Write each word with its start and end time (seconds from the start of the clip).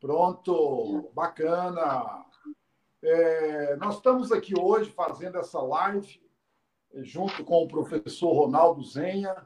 Pronto, 0.00 1.10
bacana. 1.12 2.24
É, 3.02 3.76
nós 3.76 3.96
estamos 3.96 4.32
aqui 4.32 4.58
hoje 4.58 4.90
fazendo 4.90 5.36
essa 5.36 5.60
live 5.60 6.18
junto 7.02 7.44
com 7.44 7.64
o 7.64 7.68
professor 7.68 8.32
Ronaldo 8.32 8.82
Zenha. 8.82 9.36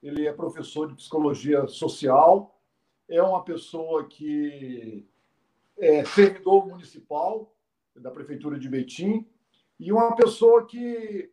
Ele 0.00 0.24
é 0.24 0.32
professor 0.32 0.86
de 0.86 0.94
psicologia 0.94 1.66
social, 1.66 2.56
é 3.08 3.20
uma 3.20 3.42
pessoa 3.42 4.06
que 4.06 5.08
é 5.76 6.04
servidor 6.04 6.68
municipal 6.68 7.52
da 7.96 8.10
prefeitura 8.10 8.58
de 8.60 8.68
Betim 8.68 9.26
e 9.78 9.92
uma 9.92 10.14
pessoa 10.14 10.64
que 10.66 11.32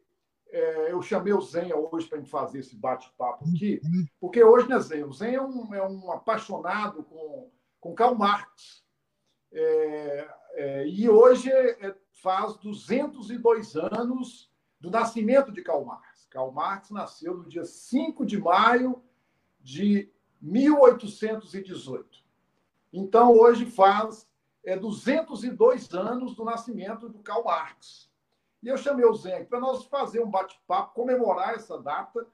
é, 0.50 0.92
eu 0.92 1.02
chamei 1.02 1.34
o 1.34 1.42
Zenha 1.42 1.76
hoje 1.76 2.08
para 2.08 2.18
a 2.18 2.22
gente 2.22 2.32
fazer 2.32 2.60
esse 2.60 2.76
bate-papo 2.76 3.46
aqui, 3.48 3.80
porque 4.20 4.44
hoje, 4.44 4.68
né, 4.68 4.80
Zenha? 4.80 5.06
O 5.06 5.14
Zenha 5.14 5.38
é 5.38 5.42
um, 5.42 5.76
é 5.76 5.88
um 5.88 6.12
apaixonado 6.12 7.04
com, 7.04 7.52
com 7.84 7.94
Karl 7.94 8.16
Marx. 8.16 8.82
É, 9.52 10.30
é, 10.54 10.88
e 10.88 11.10
hoje 11.10 11.52
é, 11.52 11.94
faz 12.14 12.56
202 12.56 13.76
anos 13.76 14.50
do 14.80 14.90
nascimento 14.90 15.52
de 15.52 15.62
Karl 15.62 15.84
Marx. 15.84 16.26
Karl 16.32 16.50
Marx 16.50 16.90
nasceu 16.92 17.36
no 17.36 17.46
dia 17.46 17.66
5 17.66 18.26
de 18.26 18.40
maio 18.40 19.04
de 19.60 20.10
1818. 20.42 22.24
Então, 22.94 23.38
hoje 23.38 23.66
faz 23.66 24.30
é, 24.64 24.78
202 24.78 25.94
anos 25.94 26.36
do 26.36 26.46
nascimento 26.46 27.10
do 27.10 27.20
Karl 27.20 27.44
Marx. 27.44 28.10
E 28.62 28.70
eu 28.70 28.78
chamei 28.78 29.06
o 29.06 29.14
Zé 29.14 29.44
para 29.44 29.60
nós 29.60 29.84
fazer 29.88 30.24
um 30.24 30.32
bate-papo, 30.32 30.94
comemorar 30.94 31.56
essa 31.56 31.78
data, 31.78 32.26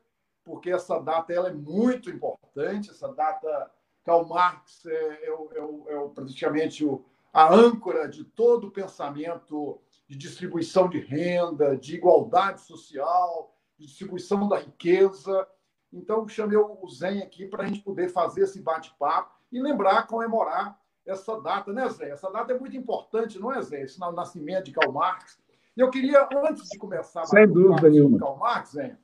porque 0.43 0.69
essa 0.69 0.99
data 0.99 1.33
ela 1.33 1.49
é 1.49 1.53
muito 1.53 2.07
importante. 2.07 2.91
Essa 2.91 3.11
data, 3.11 3.71
Karl 4.09 4.25
Marx 4.25 4.87
é, 4.87 4.91
é, 4.91 5.29
é, 5.29 5.95
é 5.95 6.07
praticamente 6.15 6.83
o, 6.83 7.05
a 7.31 7.53
âncora 7.53 8.09
de 8.09 8.23
todo 8.23 8.65
o 8.65 8.71
pensamento 8.71 9.79
de 10.07 10.17
distribuição 10.17 10.89
de 10.89 10.97
renda, 10.97 11.77
de 11.77 11.97
igualdade 11.97 12.61
social, 12.61 13.55
de 13.77 13.85
distribuição 13.85 14.47
da 14.49 14.57
riqueza. 14.57 15.47
Então, 15.93 16.27
chamei 16.27 16.57
o 16.57 16.87
Zen 16.89 17.21
aqui 17.21 17.45
para 17.45 17.63
a 17.63 17.67
gente 17.67 17.81
poder 17.81 18.09
fazer 18.09 18.41
esse 18.41 18.59
bate-papo 18.59 19.31
e 19.51 19.61
lembrar, 19.61 20.07
comemorar 20.07 20.79
essa 21.05 21.39
data, 21.39 21.71
né, 21.71 21.87
Zé? 21.89 22.09
Essa 22.09 22.31
data 22.31 22.51
é 22.51 22.57
muito 22.57 22.75
importante, 22.75 23.37
não 23.37 23.53
é, 23.53 23.61
Zé? 23.61 23.83
Esse 23.83 23.99
nascimento 23.99 24.65
de 24.65 24.71
Karl 24.71 24.91
Marx. 24.91 25.39
E 25.77 25.81
eu 25.81 25.91
queria, 25.91 26.27
antes 26.47 26.67
de 26.67 26.79
começar 26.79 27.25
Sem 27.25 27.47
dúvida 27.47 27.87
nenhuma. 27.87 28.17
Karl 28.17 28.37
Marx, 28.37 28.71
Zé, 28.71 28.97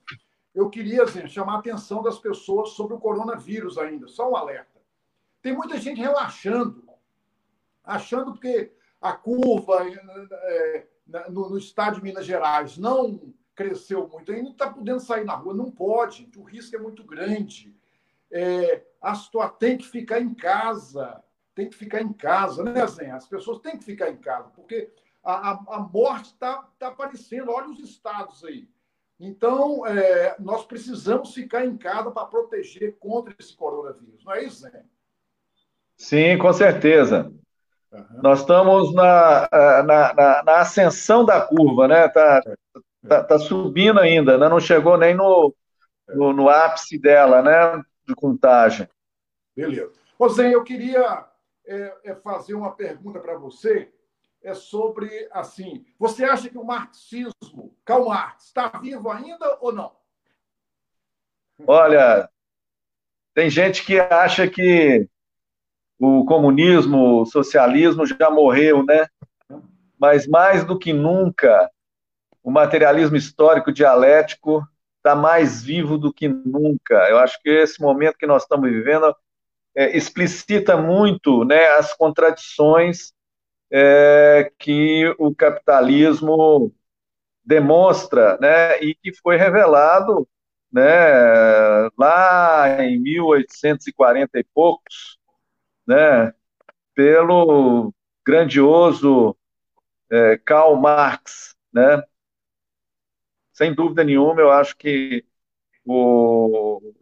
eu 0.56 0.68
queria, 0.68 1.06
Zé, 1.06 1.28
chamar 1.28 1.58
a 1.58 1.60
atenção 1.60 2.02
das 2.02 2.18
pessoas 2.18 2.70
sobre 2.70 2.96
o 2.96 3.00
coronavírus 3.00 3.78
ainda, 3.78 4.08
só 4.08 4.32
um 4.32 4.36
alerta. 4.36 4.75
Tem 5.46 5.56
muita 5.56 5.78
gente 5.78 6.02
relaxando, 6.02 6.90
achando 7.84 8.34
que 8.34 8.72
a 9.00 9.14
curva 9.14 9.88
é, 9.88 10.88
no, 11.30 11.50
no 11.52 11.58
estado 11.60 11.98
de 11.98 12.02
Minas 12.02 12.26
Gerais 12.26 12.80
não 12.80 13.32
cresceu 13.54 14.08
muito, 14.08 14.32
ainda 14.32 14.50
está 14.50 14.68
podendo 14.72 15.00
sair 15.00 15.24
na 15.24 15.36
rua. 15.36 15.54
Não 15.54 15.70
pode, 15.70 16.28
o 16.36 16.42
risco 16.42 16.76
é 16.76 16.80
muito 16.80 17.04
grande. 17.04 17.78
É, 18.32 18.84
a 19.00 19.14
situação 19.14 19.56
tem 19.60 19.78
que 19.78 19.88
ficar 19.88 20.20
em 20.20 20.34
casa 20.34 21.24
tem 21.54 21.70
que 21.70 21.76
ficar 21.76 22.02
em 22.02 22.12
casa, 22.12 22.64
né, 22.64 22.86
Zé? 22.88 23.12
As 23.12 23.28
pessoas 23.28 23.60
têm 23.60 23.78
que 23.78 23.86
ficar 23.86 24.10
em 24.10 24.18
casa, 24.18 24.50
porque 24.50 24.92
a, 25.24 25.52
a, 25.52 25.64
a 25.76 25.80
morte 25.80 26.32
está 26.32 26.68
tá 26.80 26.88
aparecendo. 26.88 27.52
Olha 27.52 27.70
os 27.70 27.80
estados 27.80 28.44
aí. 28.44 28.68
Então, 29.20 29.86
é, 29.86 30.36
nós 30.40 30.66
precisamos 30.66 31.36
ficar 31.36 31.64
em 31.66 31.78
casa 31.78 32.10
para 32.10 32.26
proteger 32.26 32.98
contra 32.98 33.34
esse 33.40 33.56
coronavírus, 33.56 34.26
não 34.26 34.34
é 34.34 34.44
isso, 34.44 34.62
Zé? 34.62 34.84
Sim, 35.98 36.38
com 36.38 36.52
certeza. 36.54 37.32
Uhum. 37.92 38.22
Nós 38.22 38.42
estamos 38.42 38.94
na, 38.94 39.50
na, 39.52 40.14
na, 40.14 40.44
na, 40.44 40.60
ascensão 40.60 41.24
da 41.24 41.42
curva, 41.42 41.88
né? 41.88 42.06
Está 42.06 42.42
tá, 43.08 43.24
tá 43.24 43.40
subindo 43.40 44.00
ainda, 44.00 44.38
né? 44.38 44.50
não 44.50 44.60
chegou 44.60 44.98
nem 44.98 45.16
no, 45.16 45.56
no, 46.10 46.34
no 46.34 46.50
ápice 46.50 47.00
dela, 47.00 47.42
né? 47.42 47.82
De 48.06 48.14
contagem. 48.14 48.88
Beleza. 49.56 49.92
Zé, 50.30 50.54
eu 50.54 50.64
queria 50.64 51.26
é, 51.66 51.98
é 52.04 52.16
fazer 52.16 52.54
uma 52.54 52.72
pergunta 52.72 53.20
para 53.20 53.38
você 53.38 53.92
é 54.46 54.54
sobre 54.54 55.28
assim: 55.32 55.86
você 55.98 56.24
acha 56.24 56.50
que 56.50 56.58
o 56.58 56.64
marxismo, 56.64 57.76
Karl 57.84 58.06
Marx, 58.06 58.46
está 58.46 58.70
vivo 58.70 59.10
ainda 59.10 59.58
ou 59.60 59.74
não? 59.74 59.96
Olha, 61.66 62.30
tem 63.34 63.50
gente 63.50 63.84
que 63.84 64.00
acha 64.00 64.48
que 64.48 65.10
o 66.00 66.26
comunismo, 66.26 67.22
o 67.22 67.26
socialismo 67.26 68.06
já 68.06 68.30
morreu, 68.30 68.84
né? 68.84 69.08
Mas 70.00 70.28
mais 70.28 70.64
do 70.66 70.78
que 70.78 70.92
nunca, 70.92 71.70
o 72.44 72.52
materialismo 72.52 73.16
histórico 73.16 73.72
dialético 73.72 74.62
está 74.98 75.16
mais 75.16 75.64
vivo 75.64 75.98
do 75.98 76.14
que 76.14 76.28
nunca. 76.28 76.96
Eu 77.10 77.18
acho 77.20 77.42
que 77.42 77.50
esse 77.50 77.82
momento 77.82 78.18
que 78.18 78.28
nós 78.28 78.44
estamos 78.44 78.70
vivendo 78.70 79.16
é, 79.76 79.96
explicita 79.96 80.78
muito 80.78 81.46
né, 81.46 81.68
as 81.78 81.94
contradições 81.94 83.14
é, 83.72 84.52
que 84.58 85.14
o 85.20 85.34
capitalismo 85.34 86.74
demonstra, 87.44 88.38
né, 88.40 88.80
e 88.80 88.96
que 88.96 89.14
foi 89.22 89.38
revelado 89.38 90.28
né, 90.72 90.92
lá 91.98 92.84
em 92.84 93.00
1840 93.00 94.40
e 94.40 94.44
poucos, 94.54 95.20
né, 95.88 96.34
pelo 96.94 97.94
grandioso 98.26 99.36
é, 100.10 100.38
Karl 100.38 100.76
Marx, 100.76 101.56
né? 101.72 102.04
Sem 103.54 103.74
dúvida 103.74 104.04
nenhuma, 104.04 104.42
eu 104.42 104.52
acho 104.52 104.76
que 104.76 105.26
o, 105.86 106.94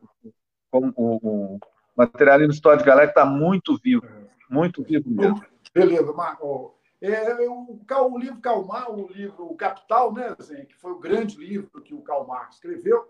o, 0.72 0.80
o, 0.98 1.60
materialismo 1.96 2.54
histórico 2.54 2.86
galera 2.86 3.10
está 3.10 3.26
muito 3.26 3.78
vivo, 3.78 4.06
muito 4.50 4.84
vivo 4.84 5.10
mesmo. 5.10 5.44
Beleza, 5.74 6.12
Marco. 6.14 6.78
É, 7.02 7.50
o, 7.50 7.82
o 8.12 8.18
livro 8.18 8.40
Calmar, 8.40 8.90
o 8.90 9.12
livro 9.12 9.46
o 9.46 9.58
Capital, 9.58 10.14
né, 10.14 10.36
que 10.68 10.76
foi 10.76 10.92
o 10.92 11.00
grande 11.00 11.38
livro 11.38 11.82
que 11.82 11.94
o 11.94 12.02
Karl 12.02 12.26
Marx 12.26 12.56
escreveu. 12.56 13.06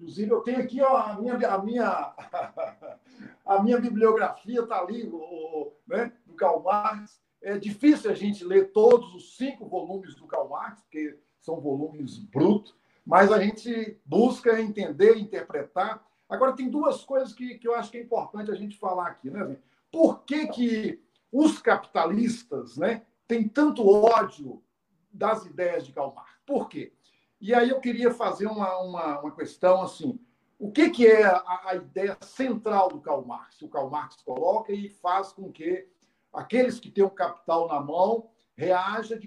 Inclusive, 0.00 0.30
eu 0.30 0.40
tenho 0.40 0.60
aqui 0.60 0.80
ó, 0.80 0.96
a, 0.96 1.20
minha, 1.20 1.34
a, 1.34 1.62
minha, 1.62 2.14
a 3.44 3.62
minha 3.62 3.80
bibliografia, 3.80 4.60
está 4.60 4.80
ali, 4.80 5.08
o, 5.12 5.72
né, 5.86 6.12
do 6.26 6.34
Karl 6.34 6.62
Marx. 6.62 7.20
É 7.42 7.58
difícil 7.58 8.10
a 8.10 8.14
gente 8.14 8.44
ler 8.44 8.72
todos 8.72 9.14
os 9.14 9.36
cinco 9.36 9.66
volumes 9.66 10.14
do 10.14 10.26
Karl 10.26 10.48
Marx, 10.48 10.80
porque 10.82 11.18
são 11.40 11.60
volumes 11.60 12.18
brutos, 12.18 12.76
mas 13.06 13.32
a 13.32 13.40
gente 13.40 13.98
busca 14.04 14.60
entender, 14.60 15.16
interpretar 15.16 16.06
Agora, 16.28 16.52
tem 16.52 16.68
duas 16.68 17.04
coisas 17.04 17.32
que, 17.32 17.58
que 17.58 17.66
eu 17.66 17.74
acho 17.74 17.90
que 17.90 17.96
é 17.96 18.02
importante 18.02 18.50
a 18.50 18.54
gente 18.54 18.76
falar 18.76 19.06
aqui. 19.06 19.30
Né? 19.30 19.56
Por 19.90 20.24
que, 20.24 20.46
que 20.48 21.02
os 21.32 21.58
capitalistas 21.58 22.76
né, 22.76 23.02
têm 23.26 23.48
tanto 23.48 23.88
ódio 23.88 24.62
das 25.10 25.46
ideias 25.46 25.86
de 25.86 25.92
Karl 25.92 26.12
Marx? 26.14 26.30
Por 26.44 26.68
quê? 26.68 26.92
E 27.40 27.54
aí 27.54 27.70
eu 27.70 27.80
queria 27.80 28.12
fazer 28.12 28.46
uma, 28.46 28.78
uma, 28.78 29.20
uma 29.20 29.30
questão 29.34 29.82
assim. 29.82 30.18
O 30.58 30.72
que, 30.72 30.90
que 30.90 31.06
é 31.06 31.24
a, 31.24 31.60
a, 31.66 31.74
ideia 31.76 32.18
central 32.20 32.88
do 32.88 33.00
Karl 33.00 33.24
Marx? 33.24 33.62
O 33.62 33.68
Karl 33.68 33.88
Marx 33.88 34.20
coloca 34.22 34.72
e 34.72 34.88
faz 34.88 35.32
com 35.32 35.52
que 35.52 35.88
aqueles 36.32 36.80
que 36.80 36.90
têm 36.90 37.04
o 37.04 37.10
capital 37.10 37.68
na 37.68 37.80
mão 37.80 38.30
reajam 38.56 39.20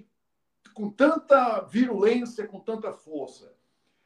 com 0.73 0.89
tanta 0.89 1.61
virulência, 1.61 2.47
com 2.47 2.59
tanta 2.59 2.91
força. 2.91 3.53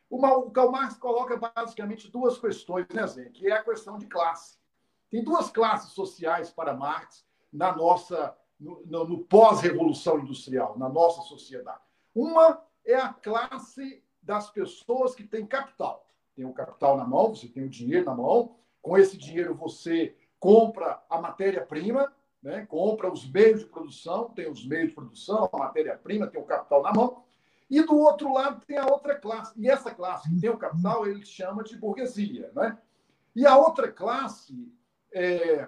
O 0.08 0.52
Karl 0.52 0.72
Marx 0.72 0.98
coloca 0.98 1.36
basicamente 1.36 2.12
duas 2.12 2.38
questões, 2.38 2.86
né, 2.94 3.08
Zé? 3.08 3.30
Que 3.30 3.48
é 3.48 3.54
a 3.54 3.64
questão 3.64 3.98
de 3.98 4.06
classe. 4.06 4.58
Tem 5.10 5.24
duas 5.24 5.50
classes 5.50 5.94
sociais 5.94 6.52
para 6.52 6.76
Marx 6.76 7.26
na 7.52 7.76
nossa 7.76 8.38
no, 8.60 8.84
no, 8.86 9.06
no 9.06 9.24
pós-revolução 9.26 10.20
industrial, 10.20 10.78
na 10.78 10.88
nossa 10.88 11.22
sociedade. 11.22 11.82
Uma 12.14 12.62
é 12.86 12.96
a 12.96 13.14
classe 13.14 14.04
das 14.22 14.50
pessoas 14.50 15.16
que 15.16 15.24
têm 15.24 15.46
capital. 15.46 16.06
Tem 16.36 16.46
o 16.46 16.54
capital 16.54 16.98
na 16.98 17.06
mão, 17.06 17.34
você 17.34 17.48
tem 17.48 17.64
o 17.64 17.70
dinheiro 17.70 18.06
na 18.06 18.16
mão. 18.16 18.58
Com 18.82 18.98
esse 18.98 19.18
dinheiro 19.18 19.56
você 19.56 20.16
compra 20.40 21.02
a 21.10 21.20
matéria-prima, 21.20 22.14
né? 22.42 22.66
compra 22.68 23.12
os 23.12 23.28
meios 23.30 23.62
de 23.62 23.66
produção, 23.66 24.30
tem 24.30 24.50
os 24.50 24.66
meios 24.66 24.90
de 24.90 24.96
produção, 24.96 25.50
a 25.52 25.58
matéria-prima, 25.58 26.28
tem 26.28 26.40
o 26.40 26.46
capital 26.46 26.84
na 26.84 26.94
mão. 26.94 27.24
E 27.70 27.82
do 27.82 27.98
outro 27.98 28.32
lado 28.32 28.64
tem 28.66 28.78
a 28.78 28.86
outra 28.86 29.16
classe. 29.16 29.60
E 29.60 29.68
essa 29.68 29.94
classe 29.94 30.30
que 30.30 30.40
tem 30.40 30.50
o 30.50 30.58
capital, 30.58 31.08
ele 31.08 31.26
chama 31.26 31.64
de 31.64 31.76
burguesia. 31.76 32.52
Né? 32.54 32.78
E 33.36 33.46
a 33.46 33.58
outra 33.58 33.92
classe, 33.92 34.72
é, 35.12 35.68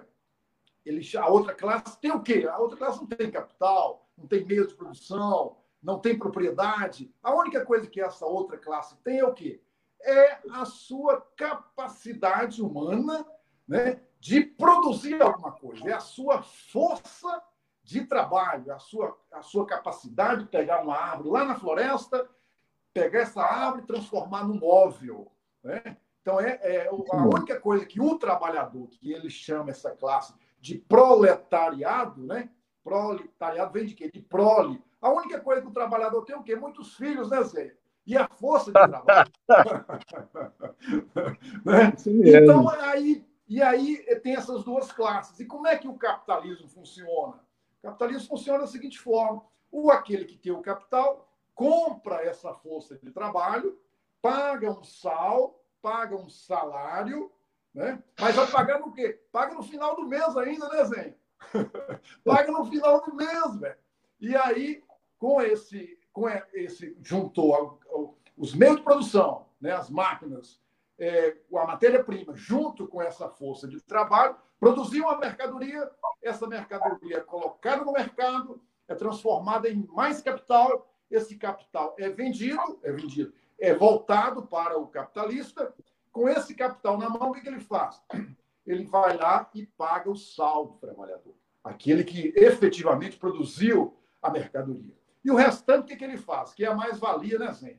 ele, 0.86 1.02
a 1.16 1.28
outra 1.28 1.54
classe 1.54 2.00
tem 2.00 2.12
o 2.12 2.22
quê? 2.22 2.46
A 2.48 2.58
outra 2.58 2.76
classe 2.76 2.98
não 3.00 3.06
tem 3.06 3.30
capital, 3.30 4.08
não 4.16 4.26
tem 4.26 4.44
meio 4.44 4.66
de 4.66 4.74
produção, 4.74 5.56
não 5.88 5.98
tem 5.98 6.18
propriedade. 6.18 7.10
A 7.22 7.34
única 7.34 7.64
coisa 7.64 7.86
que 7.86 7.98
essa 7.98 8.26
outra 8.26 8.58
classe 8.58 8.94
tem 8.98 9.20
é 9.20 9.24
o 9.24 9.32
quê? 9.32 9.58
É 10.02 10.38
a 10.52 10.66
sua 10.66 11.26
capacidade 11.34 12.60
humana 12.60 13.26
né, 13.66 13.98
de 14.20 14.42
produzir 14.42 15.22
alguma 15.22 15.52
coisa. 15.52 15.88
É 15.88 15.94
a 15.94 16.00
sua 16.00 16.42
força 16.42 17.42
de 17.82 18.04
trabalho, 18.04 18.70
a 18.70 18.78
sua, 18.78 19.18
a 19.32 19.40
sua 19.40 19.64
capacidade 19.64 20.42
de 20.42 20.50
pegar 20.50 20.82
uma 20.82 20.94
árvore 20.94 21.30
lá 21.30 21.44
na 21.46 21.58
floresta, 21.58 22.28
pegar 22.92 23.20
essa 23.20 23.40
árvore 23.40 23.84
e 23.84 23.86
transformar 23.86 24.44
num 24.44 24.58
móvel. 24.58 25.32
Né? 25.64 25.96
Então, 26.20 26.38
é, 26.38 26.58
é, 26.60 26.88
a 26.88 27.16
única 27.24 27.58
coisa 27.58 27.86
que 27.86 27.98
o 27.98 28.18
trabalhador, 28.18 28.88
que 28.88 29.10
ele 29.10 29.30
chama 29.30 29.70
essa 29.70 29.92
classe 29.92 30.34
de 30.60 30.76
proletariado, 30.76 32.26
né? 32.26 32.50
Proletariado 32.84 33.72
vem 33.72 33.86
de 33.86 33.94
quê? 33.94 34.10
De 34.12 34.20
prole. 34.20 34.82
A 35.00 35.10
única 35.10 35.40
coisa 35.40 35.62
que 35.62 35.68
o 35.68 35.72
trabalhador 35.72 36.24
tem 36.24 36.34
é 36.34 36.38
o 36.38 36.42
quê? 36.42 36.56
Muitos 36.56 36.96
filhos, 36.96 37.30
né, 37.30 37.42
Zé? 37.42 37.74
E 38.06 38.16
a 38.16 38.26
força 38.26 38.66
de 38.66 38.72
trabalho. 38.72 39.30
né? 41.64 41.92
Então, 42.42 42.68
aí, 42.68 43.24
e 43.46 43.62
aí 43.62 43.98
tem 44.22 44.34
essas 44.34 44.64
duas 44.64 44.90
classes. 44.90 45.38
E 45.38 45.44
como 45.44 45.66
é 45.66 45.76
que 45.76 45.86
o 45.86 45.98
capitalismo 45.98 46.68
funciona? 46.68 47.40
O 47.78 47.82
capitalismo 47.82 48.28
funciona 48.28 48.60
da 48.60 48.66
seguinte 48.66 48.98
forma: 48.98 49.44
o 49.70 49.90
aquele 49.90 50.24
que 50.24 50.38
tem 50.38 50.52
o 50.52 50.62
capital 50.62 51.30
compra 51.54 52.22
essa 52.22 52.54
força 52.54 52.96
de 52.96 53.10
trabalho, 53.10 53.78
paga 54.22 54.70
um 54.70 54.82
sal, 54.82 55.62
paga 55.82 56.16
um 56.16 56.28
salário, 56.28 57.30
né? 57.74 58.02
mas 58.18 58.36
vai 58.36 58.46
pagar 58.46 58.80
no 58.80 58.92
quê? 58.92 59.20
Paga 59.30 59.54
no 59.54 59.62
final 59.62 59.96
do 59.96 60.06
mês 60.06 60.36
ainda, 60.36 60.68
né, 60.68 60.84
Zen? 60.84 61.16
paga 62.24 62.50
no 62.50 62.64
final 62.64 63.02
do 63.02 63.14
mês, 63.14 63.56
velho. 63.56 63.78
E 64.20 64.36
aí, 64.36 64.82
com 65.18 65.40
esse, 65.40 65.98
com 66.12 66.28
esse 66.54 66.96
juntou 67.02 67.80
os 68.36 68.54
meios 68.54 68.76
de 68.76 68.82
produção, 68.82 69.46
né, 69.60 69.72
as 69.72 69.90
máquinas, 69.90 70.60
é, 70.98 71.36
a 71.54 71.66
matéria-prima, 71.66 72.34
junto 72.36 72.86
com 72.86 73.02
essa 73.02 73.28
força 73.28 73.66
de 73.66 73.80
trabalho, 73.80 74.36
produziu 74.58 75.04
uma 75.04 75.18
mercadoria, 75.18 75.90
essa 76.22 76.46
mercadoria 76.46 77.18
é 77.18 77.20
colocada 77.20 77.84
no 77.84 77.92
mercado, 77.92 78.60
é 78.86 78.94
transformada 78.94 79.68
em 79.68 79.86
mais 79.92 80.20
capital, 80.20 80.88
esse 81.10 81.36
capital 81.36 81.94
é 81.98 82.08
vendido, 82.08 82.78
é 82.82 82.92
vendido, 82.92 83.32
é 83.58 83.74
voltado 83.74 84.42
para 84.46 84.78
o 84.78 84.86
capitalista. 84.86 85.74
Com 86.12 86.28
esse 86.28 86.54
capital 86.54 86.98
na 86.98 87.08
mão, 87.08 87.30
o 87.30 87.32
que, 87.32 87.42
que 87.42 87.48
ele 87.48 87.60
faz? 87.60 88.00
Ele 88.66 88.84
vai 88.84 89.16
lá 89.16 89.48
e 89.54 89.66
paga 89.66 90.10
o 90.10 90.16
saldo 90.16 90.72
do 90.72 90.78
trabalhador, 90.78 91.34
aquele 91.62 92.04
que 92.04 92.32
efetivamente 92.36 93.16
produziu 93.16 93.96
a 94.20 94.30
mercadoria. 94.30 94.98
E 95.28 95.30
o 95.30 95.34
restante, 95.34 95.82
o 95.82 95.86
que, 95.86 95.96
que 95.96 96.04
ele 96.04 96.16
faz? 96.16 96.54
Que 96.54 96.64
é 96.64 96.68
a 96.68 96.74
mais-valia, 96.74 97.38
né, 97.38 97.52
Zé? 97.52 97.78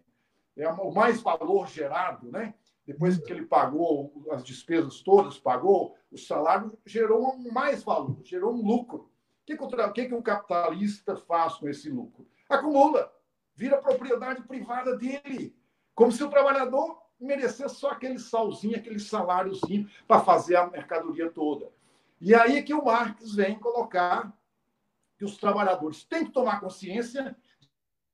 É 0.56 0.70
o 0.70 0.94
mais 0.94 1.20
valor 1.20 1.68
gerado, 1.68 2.32
né? 2.32 2.54
depois 2.86 3.18
que 3.18 3.32
ele 3.32 3.44
pagou 3.44 4.14
as 4.30 4.44
despesas 4.44 5.02
todas, 5.02 5.40
pagou 5.40 5.96
o 6.12 6.18
salário, 6.18 6.78
gerou 6.86 7.36
um 7.36 7.52
mais 7.52 7.82
valor, 7.82 8.20
gerou 8.24 8.54
um 8.54 8.64
lucro. 8.64 9.00
O 9.02 9.46
que, 9.48 9.58
que, 9.58 9.64
o, 9.64 9.92
que, 9.94 10.06
que 10.06 10.14
um 10.14 10.22
capitalista 10.22 11.16
faz 11.16 11.56
com 11.56 11.68
esse 11.68 11.90
lucro? 11.90 12.28
Acumula, 12.48 13.12
vira 13.56 13.82
propriedade 13.82 14.44
privada 14.44 14.96
dele, 14.96 15.56
como 15.96 16.12
se 16.12 16.24
o 16.24 16.30
trabalhador 16.30 17.02
merecesse 17.20 17.76
só 17.76 17.90
aquele 17.90 18.20
salzinho, 18.20 18.78
aquele 18.78 19.00
saláriozinho 19.00 19.90
para 20.08 20.22
fazer 20.22 20.56
a 20.56 20.68
mercadoria 20.68 21.32
toda. 21.32 21.72
E 22.22 22.36
aí 22.36 22.62
que 22.62 22.76
o 22.76 22.86
Marx 22.86 23.34
vem 23.34 23.58
colocar 23.58 24.38
que 25.20 25.26
os 25.26 25.38
trabalhadores 25.38 26.06
têm 26.06 26.26
que 26.26 26.32
tomar 26.32 26.62
consciência 26.62 27.36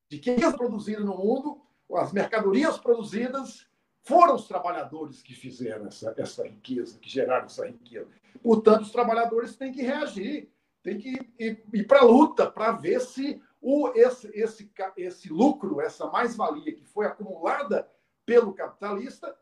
de 0.09 0.17
que 0.17 0.31
é 0.31 0.51
produzido 0.51 1.05
no 1.05 1.15
mundo, 1.15 1.61
as 1.93 2.11
mercadorias 2.11 2.79
produzidas 2.79 3.67
foram 4.03 4.35
os 4.35 4.47
trabalhadores 4.47 5.21
que 5.21 5.35
fizeram 5.35 5.85
essa, 5.85 6.13
essa 6.17 6.43
riqueza, 6.43 6.97
que 6.97 7.07
geraram 7.07 7.45
essa 7.45 7.67
riqueza. 7.67 8.09
Portanto, 8.41 8.81
os 8.81 8.91
trabalhadores 8.91 9.55
têm 9.55 9.71
que 9.71 9.83
reagir, 9.83 10.51
têm 10.81 10.97
que 10.97 11.31
ir, 11.39 11.63
ir 11.71 11.87
para 11.87 11.99
a 11.99 12.05
luta 12.05 12.49
para 12.49 12.71
ver 12.71 12.99
se 13.01 13.39
o, 13.61 13.89
esse, 13.95 14.27
esse, 14.33 14.71
esse 14.97 15.29
lucro, 15.29 15.81
essa 15.81 16.07
mais-valia 16.07 16.73
que 16.73 16.85
foi 16.85 17.05
acumulada 17.05 17.87
pelo 18.25 18.53
capitalista, 18.53 19.35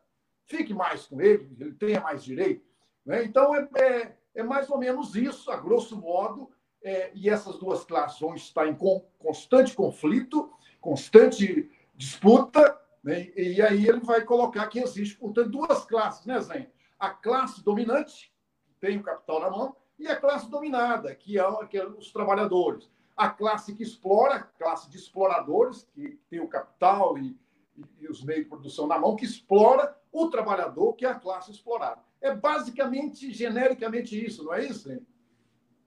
fique 0.44 0.74
mais 0.74 1.06
com 1.06 1.20
ele, 1.20 1.50
ele 1.58 1.72
tenha 1.72 2.00
mais 2.00 2.22
direito. 2.22 2.66
Né? 3.04 3.24
Então, 3.24 3.54
é, 3.54 3.68
é, 3.76 4.16
é, 4.34 4.42
mais 4.42 4.68
ou 4.68 4.78
menos 4.78 5.14
isso, 5.14 5.50
a 5.50 5.56
grosso 5.56 5.96
modo, 5.96 6.50
é, 6.84 7.10
e 7.14 7.30
essas 7.30 7.58
duas 7.58 7.82
classes 7.82 8.20
vão 8.20 8.34
estar 8.34 8.68
em 8.68 8.76
constante 9.18 9.74
conflito, 9.74 10.52
constante 10.80 11.70
disputa, 11.94 12.78
né? 13.02 13.30
E 13.34 13.60
aí 13.62 13.88
ele 13.88 14.00
vai 14.00 14.20
colocar 14.20 14.66
que 14.68 14.78
existe, 14.78 15.16
portanto, 15.16 15.48
duas 15.48 15.84
classes, 15.86 16.26
né, 16.26 16.38
Zen? 16.40 16.68
A 16.98 17.10
classe 17.10 17.64
dominante, 17.64 18.30
que 18.66 18.74
tem 18.74 18.98
o 18.98 19.02
capital 19.02 19.40
na 19.40 19.50
mão, 19.50 19.76
e 19.98 20.06
a 20.08 20.16
classe 20.16 20.50
dominada, 20.50 21.14
que 21.14 21.38
é, 21.38 21.66
que 21.66 21.78
é 21.78 21.86
os 21.86 22.12
trabalhadores. 22.12 22.90
A 23.16 23.30
classe 23.30 23.74
que 23.74 23.82
explora, 23.82 24.34
a 24.34 24.42
classe 24.42 24.90
de 24.90 24.98
exploradores, 24.98 25.88
que 25.94 26.18
tem 26.28 26.40
o 26.40 26.48
capital 26.48 27.16
e, 27.16 27.38
e, 27.76 27.84
e 28.00 28.08
os 28.08 28.22
meios 28.22 28.44
de 28.44 28.50
produção 28.50 28.86
na 28.86 28.98
mão, 28.98 29.16
que 29.16 29.24
explora 29.24 29.96
o 30.12 30.28
trabalhador, 30.28 30.94
que 30.94 31.06
é 31.06 31.10
a 31.10 31.14
classe 31.14 31.50
explorada. 31.50 32.02
É 32.20 32.34
basicamente, 32.34 33.32
genericamente 33.32 34.22
isso, 34.22 34.44
não 34.44 34.52
é 34.52 34.64
isso, 34.64 34.88
Zen? 34.88 35.06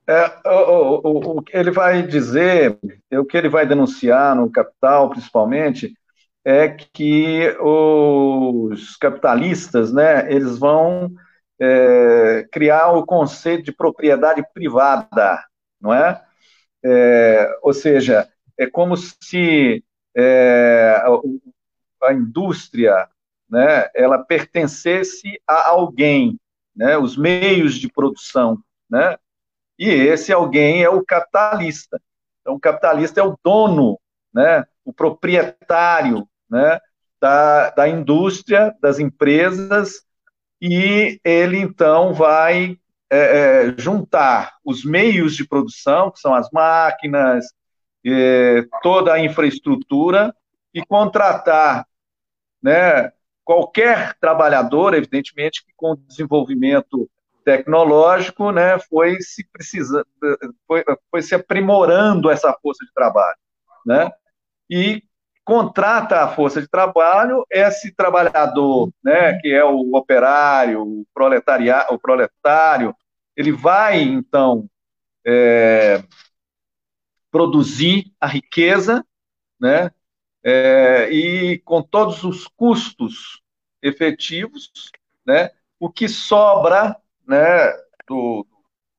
É, 0.10 0.50
o, 0.50 1.02
o, 1.04 1.38
o, 1.38 1.42
que 1.42 1.56
ele 1.56 1.70
vai 1.70 2.02
dizer, 2.02 2.80
o 3.12 3.26
que 3.26 3.38
ele 3.38 3.50
vai 3.50 3.68
denunciar 3.68 4.36
no 4.36 4.50
Capital, 4.50 5.10
principalmente, 5.10 5.94
é 6.46 6.70
que 6.70 7.50
os 7.60 8.96
capitalistas, 8.96 9.92
né, 9.92 10.32
eles 10.32 10.58
vão 10.58 11.12
é, 11.60 12.48
criar 12.52 12.92
o 12.94 13.06
conceito 13.06 13.64
de 13.66 13.74
propriedade 13.74 14.42
privada, 14.54 15.44
não 15.82 15.94
é? 15.94 16.24
é 16.84 17.58
ou 17.62 17.74
seja, 17.74 18.30
é 18.58 18.66
como 18.66 18.96
se 18.96 19.84
é, 20.16 21.04
a, 22.02 22.14
indústria, 22.14 23.10
né, 23.50 23.90
ela 23.94 24.18
pertencesse 24.20 25.42
a 25.46 25.68
alguém, 25.68 26.40
né, 26.74 26.98
os 26.98 27.18
meios 27.18 27.76
de 27.76 27.92
produção, 27.92 28.58
né? 28.90 29.18
E 29.78 29.90
esse 29.90 30.34
alguém 30.34 30.84
é 30.84 30.90
o 30.90 31.04
capitalista. 31.04 32.02
Então, 32.42 32.56
o 32.56 32.60
capitalista 32.60 33.20
é 33.20 33.24
o 33.24 33.38
dono, 33.44 34.00
né, 34.34 34.66
o 34.84 34.94
proprietário 34.94 36.28
né, 36.50 36.80
da, 37.20 37.70
da 37.72 37.88
indústria, 37.88 38.76
das 38.82 39.00
empresas, 39.00 40.02
e 40.62 41.20
ele 41.24 41.58
então 41.58 42.14
vai 42.14 42.78
é, 43.10 43.18
é, 43.20 43.76
juntar 43.78 44.56
os 44.66 44.84
meios 44.84 45.36
de 45.36 45.48
produção, 45.48 46.12
que 46.12 46.20
são 46.20 46.34
as 46.34 46.50
máquinas, 46.52 47.46
é, 48.06 48.64
toda 48.82 49.14
a 49.14 49.20
infraestrutura, 49.20 50.34
e 50.74 50.86
contratar 50.86 51.86
né, 52.62 53.12
qualquer 53.44 54.16
trabalhador, 54.20 54.94
evidentemente, 54.94 55.66
que 55.66 55.72
com 55.76 55.92
o 55.92 55.98
desenvolvimento 55.98 57.10
tecnológico, 57.48 58.52
né, 58.52 58.78
foi 58.78 59.22
se 59.22 59.48
precisa, 59.54 60.06
foi, 60.68 60.84
foi 61.10 61.22
se 61.22 61.34
aprimorando 61.34 62.30
essa 62.30 62.54
força 62.62 62.84
de 62.84 62.92
trabalho, 62.94 63.38
né, 63.86 64.12
e 64.70 65.02
contrata 65.46 66.22
a 66.22 66.28
força 66.28 66.60
de 66.62 66.68
trabalho, 66.68 67.46
esse 67.50 67.96
trabalhador, 67.96 68.92
né, 69.02 69.40
que 69.40 69.48
é 69.48 69.64
o 69.64 69.96
operário, 69.96 70.82
o, 70.82 71.06
proletariado, 71.14 71.94
o 71.94 71.98
proletário, 71.98 72.94
ele 73.34 73.54
vai, 73.54 74.02
então, 74.02 74.70
é, 75.26 76.04
produzir 77.32 78.12
a 78.20 78.28
riqueza, 78.28 79.06
né, 79.58 79.90
é, 80.44 81.10
e 81.10 81.60
com 81.60 81.82
todos 81.82 82.26
os 82.26 82.46
custos 82.46 83.42
efetivos, 83.82 84.70
né, 85.26 85.52
o 85.80 85.90
que 85.90 86.10
sobra, 86.10 86.98
né, 87.28 87.72
do, 88.08 88.46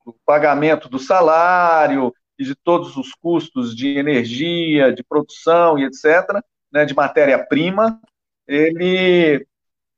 do 0.04 0.14
pagamento 0.24 0.88
do 0.88 0.98
salário, 0.98 2.12
e 2.38 2.44
de 2.44 2.54
todos 2.54 2.96
os 2.96 3.12
custos 3.14 3.74
de 3.74 3.98
energia, 3.98 4.92
de 4.92 5.02
produção 5.02 5.78
e 5.78 5.84
etc., 5.84 6.40
né, 6.70 6.84
de 6.84 6.94
matéria-prima, 6.94 8.00
ele, 8.46 9.46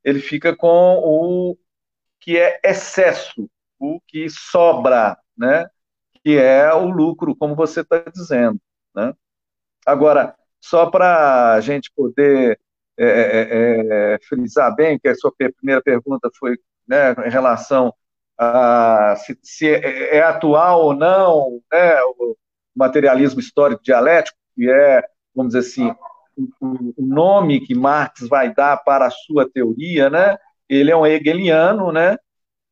ele 0.03 0.21
fica 0.21 0.57
com 0.57 0.99
o 1.05 1.57
que 2.19 2.39
é 2.39 2.59
excesso, 2.65 3.49
o 3.79 4.01
que 4.07 4.29
sobra, 4.31 5.19
né, 5.37 5.69
que 6.25 6.39
é 6.39 6.73
o 6.73 6.89
lucro, 6.89 7.37
como 7.37 7.55
você 7.55 7.83
está 7.83 7.99
dizendo. 7.99 8.61
Né? 8.95 9.13
Agora, 9.87 10.35
só 10.61 10.91
para 10.91 11.55
a 11.55 11.61
gente 11.61 11.91
poder 11.95 12.59
é, 12.99 13.07
é, 13.07 14.15
é, 14.15 14.19
frisar 14.29 14.75
bem, 14.75 14.99
que 14.99 15.09
a 15.09 15.15
sua 15.15 15.33
primeira 15.33 15.83
pergunta 15.83 16.31
foi 16.39 16.59
né, 16.87 17.13
em 17.27 17.31
relação 17.31 17.95
se, 19.17 19.39
se 19.43 19.69
é, 19.69 20.17
é, 20.17 20.23
atual 20.23 20.81
ou 20.83 20.95
não, 20.95 21.61
né, 21.71 22.03
o 22.19 22.37
materialismo 22.75 23.39
histórico 23.39 23.83
dialético, 23.83 24.39
que 24.55 24.71
é, 24.71 25.03
vamos 25.35 25.53
dizer 25.53 25.69
assim, 25.69 25.95
o, 26.61 26.95
o 26.97 27.07
nome 27.07 27.61
que 27.61 27.75
Marx 27.75 28.27
vai 28.29 28.53
dar 28.55 28.79
para 28.79 29.07
a 29.07 29.11
sua 29.11 29.49
teoria, 29.51 30.09
né, 30.09 30.39
ele 30.69 30.91
é 30.91 30.97
um 30.97 31.07
hegeliano, 31.07 31.93
né, 31.93 32.17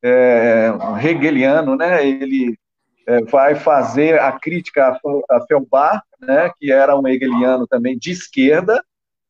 é, 0.03 0.73
um 0.73 0.99
hegeliano, 0.99 1.77
né, 1.77 2.07
ele 2.07 2.59
é, 3.07 3.21
vai 3.25 3.55
fazer 3.55 4.19
a 4.21 4.33
crítica 4.33 4.99
a 5.31 5.41
Felbar, 5.47 6.03
né, 6.19 6.51
que 6.59 6.73
era 6.73 6.99
um 6.99 7.07
hegeliano 7.07 7.67
também 7.67 7.99
de 7.99 8.11
esquerda, 8.11 8.83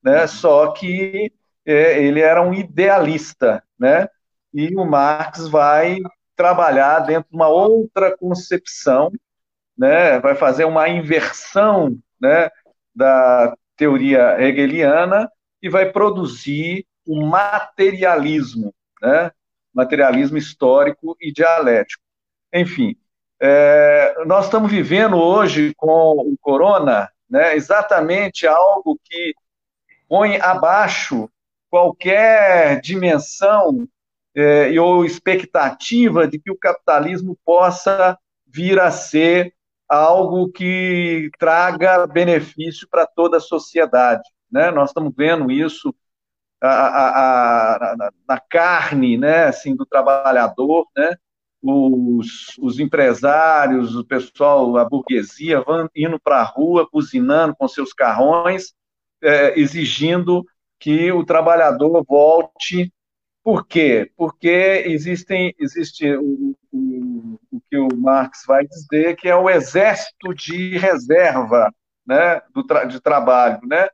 né, 0.03 0.27
só 0.29 0.71
que 0.71 1.33
é, 1.67 2.01
ele 2.01 2.21
era 2.21 2.41
um 2.43 2.55
idealista, 2.55 3.63
né, 3.77 4.09
e 4.55 4.77
o 4.77 4.85
Marx 4.85 5.49
vai 5.49 5.99
trabalhar 6.39 7.01
dentro 7.01 7.29
de 7.29 7.37
uma 7.37 7.49
outra 7.49 8.17
concepção, 8.17 9.11
né, 9.77 10.21
vai 10.21 10.37
fazer 10.37 10.65
uma 10.65 10.89
inversão 10.89 11.99
né, 12.21 12.49
da 12.95 13.57
teoria 13.77 14.41
hegeliana 14.41 15.29
e 15.61 15.69
vai 15.69 15.91
produzir 15.91 16.87
o 17.05 17.27
materialismo, 17.27 18.73
né, 19.03 19.33
materialismo 19.75 20.39
histórico 20.39 21.17
e 21.21 21.33
dialético. 21.33 22.03
Enfim, 22.55 22.97
é, 23.41 24.25
nós 24.25 24.45
estamos 24.45 24.71
vivendo 24.71 25.17
hoje 25.17 25.75
com 25.77 26.21
o 26.21 26.37
corona 26.41 27.11
né, 27.29 27.57
exatamente 27.57 28.47
algo 28.47 28.97
que 29.03 29.35
põe 30.09 30.41
abaixo 30.41 31.29
qualquer 31.69 32.81
dimensão 32.81 33.89
é, 34.35 34.81
ou 34.81 35.05
expectativa 35.05 36.27
de 36.27 36.39
que 36.39 36.51
o 36.51 36.59
capitalismo 36.59 37.39
possa 37.45 38.17
vir 38.47 38.79
a 38.81 38.91
ser 38.91 39.55
algo 39.89 40.51
que 40.51 41.31
traga 41.39 42.07
benefício 42.07 42.87
para 42.91 43.07
toda 43.07 43.39
a 43.39 43.41
sociedade. 43.41 44.23
Né? 44.51 44.71
Nós 44.71 44.91
estamos 44.91 45.13
vendo 45.17 45.51
isso 45.51 45.95
a, 46.61 46.69
a, 46.69 47.75
a, 47.77 48.11
na 48.29 48.41
carne 48.41 49.17
né, 49.17 49.45
assim, 49.45 49.75
do 49.75 49.87
trabalhador, 49.87 50.87
né? 50.97 51.15
os, 51.63 52.57
os 52.59 52.79
empresários, 52.79 53.97
o 53.97 54.05
pessoal, 54.05 54.77
a 54.77 54.85
burguesia, 54.85 55.61
vão 55.61 55.89
indo 55.95 56.19
para 56.21 56.41
a 56.41 56.45
rua, 56.45 56.89
buzinando 56.93 57.55
com 57.57 57.67
seus 57.67 57.93
carrões, 57.93 58.73
é, 59.23 59.59
exigindo 59.59 60.45
que 60.79 61.11
o 61.11 61.25
trabalhador 61.25 62.05
volte. 62.07 62.93
Por 63.49 63.67
quê? 63.67 64.13
Porque 64.15 64.85
existem, 64.85 65.55
existe 65.59 66.07
o, 66.17 66.55
o, 66.71 67.41
o 67.51 67.61
que 67.71 67.79
o 67.79 67.89
Marx 67.97 68.45
vai 68.47 68.67
dizer, 68.67 69.17
que 69.17 69.27
é 69.27 69.35
o 69.35 69.49
exército 69.49 70.35
de 70.35 70.77
reserva 70.77 71.73
né, 72.07 72.43
do 72.53 72.63
tra 72.63 72.85
de 72.85 73.01
trabalho. 73.01 73.59
Né? 73.67 73.89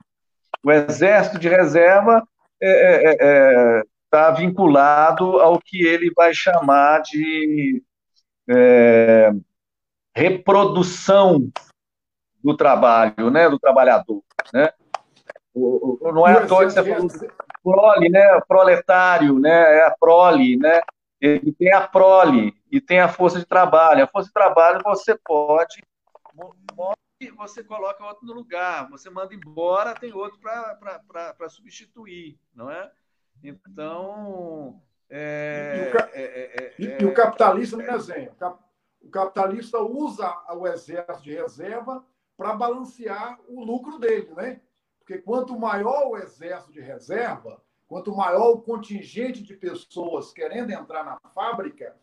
O 0.60 0.72
exército 0.72 1.38
de 1.38 1.48
reserva 1.48 2.26
é, 2.60 2.68
é, 2.68 3.04
é, 3.04 3.16
é 3.20 3.82
está 4.06 4.32
vinculado 4.32 5.38
ao 5.38 5.60
que 5.60 5.86
ele 5.86 6.10
vai 6.16 6.34
chamar 6.34 7.02
de 7.02 7.80
é, 8.50 9.30
reprodução 10.16 11.48
do 12.42 12.56
trabalho, 12.56 13.30
né, 13.30 13.48
do 13.48 13.60
trabalhador, 13.60 14.20
né? 14.52 14.72
Não 15.54 16.26
é 16.26 16.32
à 16.32 16.44
toa 16.44 16.66
que 16.66 16.72
você 16.72 16.82
falou 16.82 17.08
prole, 17.64 18.10
né, 18.10 18.40
proletário, 18.46 19.40
né, 19.40 19.78
é 19.78 19.86
a 19.86 19.90
prole, 19.90 20.56
né? 20.56 20.80
Ele 21.20 21.52
tem 21.52 21.72
a 21.72 21.88
prole 21.88 22.54
e 22.70 22.80
tem 22.80 23.00
a 23.00 23.08
força 23.08 23.38
de 23.38 23.46
trabalho. 23.46 24.04
A 24.04 24.06
força 24.06 24.28
de 24.28 24.34
trabalho 24.34 24.80
você 24.84 25.16
pode 25.24 25.82
você 27.30 27.62
coloca 27.62 28.04
outro 28.04 28.26
no 28.26 28.32
lugar, 28.32 28.88
você 28.90 29.08
manda 29.08 29.34
embora, 29.34 29.94
tem 29.94 30.12
outro 30.12 30.38
para 30.40 31.48
substituir, 31.48 32.38
não 32.54 32.70
é? 32.70 32.90
Então. 33.42 34.82
É, 35.08 35.90
e, 35.92 35.96
o, 35.96 35.98
é, 35.98 36.10
é, 36.14 36.64
é, 36.64 36.74
e, 36.78 37.02
e, 37.02 37.06
o 37.06 37.14
capitalista, 37.14 37.76
no 37.76 37.82
desenho, 37.82 38.32
o 39.00 39.10
capitalista 39.10 39.78
usa 39.78 40.34
o 40.50 40.66
exército 40.66 41.22
de 41.22 41.34
reserva 41.34 42.04
para 42.36 42.54
balancear 42.54 43.38
o 43.46 43.62
lucro 43.62 43.98
dele, 43.98 44.32
né? 44.34 44.60
Porque 45.04 45.20
quanto 45.20 45.58
maior 45.58 46.08
o 46.08 46.16
exército 46.16 46.72
de 46.72 46.80
reserva, 46.80 47.62
quanto 47.86 48.14
maior 48.14 48.52
o 48.52 48.62
contingente 48.62 49.42
de 49.42 49.54
pessoas 49.54 50.32
querendo 50.32 50.70
entrar 50.70 51.04
na 51.04 51.18
fábrica, 51.34 51.94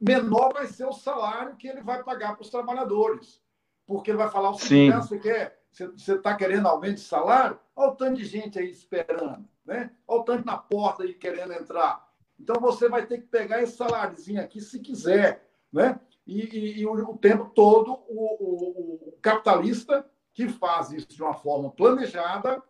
menor 0.00 0.52
vai 0.52 0.66
ser 0.66 0.86
o 0.86 0.92
salário 0.92 1.56
que 1.56 1.68
ele 1.68 1.82
vai 1.82 2.02
pagar 2.02 2.34
para 2.34 2.42
os 2.42 2.50
trabalhadores. 2.50 3.42
Porque 3.86 4.10
ele 4.10 4.18
vai 4.18 4.30
falar 4.30 4.50
o 4.50 4.58
seguinte: 4.58 4.94
ah, 4.94 5.00
você 5.00 5.18
quer, 5.18 5.60
você 5.70 6.14
está 6.14 6.34
querendo 6.34 6.66
aumento 6.66 6.94
de 6.94 7.00
salário? 7.02 7.60
Olha 7.76 7.90
o 7.90 7.96
tanto 7.96 8.16
de 8.16 8.24
gente 8.24 8.58
aí 8.58 8.70
esperando 8.70 9.46
né? 9.64 9.90
Olha 10.06 10.20
o 10.20 10.24
tanto 10.24 10.44
na 10.44 10.56
porta 10.56 11.02
aí 11.02 11.14
querendo 11.14 11.52
entrar. 11.52 12.06
Então 12.38 12.60
você 12.60 12.88
vai 12.88 13.06
ter 13.06 13.18
que 13.18 13.26
pegar 13.26 13.62
esse 13.62 13.76
saláriozinho 13.76 14.40
aqui 14.40 14.60
se 14.60 14.78
quiser, 14.80 15.48
né? 15.72 15.98
E, 16.26 16.42
e, 16.42 16.80
e 16.80 16.86
o, 16.86 16.92
o, 16.92 17.18
tempo 17.18 17.50
todo 17.54 17.92
o, 18.08 18.08
o, 18.08 19.08
o, 19.08 19.18
capitalista 19.20 20.08
que 20.34 20.48
faz 20.48 20.90
isso 20.90 21.08
de 21.08 21.22
uma 21.22 21.34
forma 21.34 21.70
planejada 21.70 22.62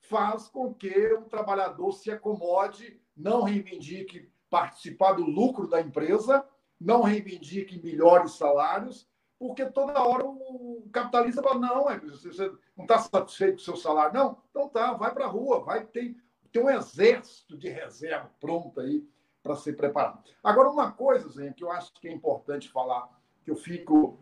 faz 0.00 0.48
com 0.48 0.74
que 0.74 1.14
o 1.14 1.22
trabalhador 1.22 1.92
se 1.92 2.10
acomode, 2.10 3.00
não 3.16 3.42
reivindique 3.42 4.28
participar 4.50 5.12
do 5.12 5.24
lucro 5.24 5.68
da 5.68 5.80
empresa, 5.80 6.44
não 6.78 7.02
reivindique 7.02 7.82
melhores 7.82 8.32
salários, 8.32 9.08
porque 9.38 9.64
toda 9.64 10.02
hora 10.02 10.26
o 10.26 10.86
capitalista 10.92 11.42
fala, 11.42 11.58
não, 11.58 11.88
é, 11.88 11.98
você 11.98 12.52
não 12.76 12.84
está 12.84 12.98
satisfeito 12.98 13.54
com 13.54 13.62
o 13.62 13.64
seu 13.64 13.76
salário, 13.76 14.12
não? 14.12 14.42
Então 14.50 14.68
tá, 14.68 14.92
vai 14.92 15.14
para 15.14 15.24
a 15.24 15.28
rua, 15.28 15.60
vai 15.64 15.84
ter 15.86 16.16
tem 16.52 16.62
um 16.62 16.70
exército 16.70 17.56
de 17.56 17.68
reserva 17.70 18.30
pronto 18.38 18.78
aí 18.78 19.02
para 19.42 19.56
ser 19.56 19.72
preparado. 19.72 20.22
Agora, 20.44 20.70
uma 20.70 20.92
coisa, 20.92 21.28
Zé, 21.30 21.52
que 21.52 21.64
eu 21.64 21.72
acho 21.72 21.92
que 21.94 22.06
é 22.06 22.12
importante 22.12 22.68
falar, 22.68 23.08
que 23.42 23.50
eu 23.50 23.56
fico. 23.56 24.21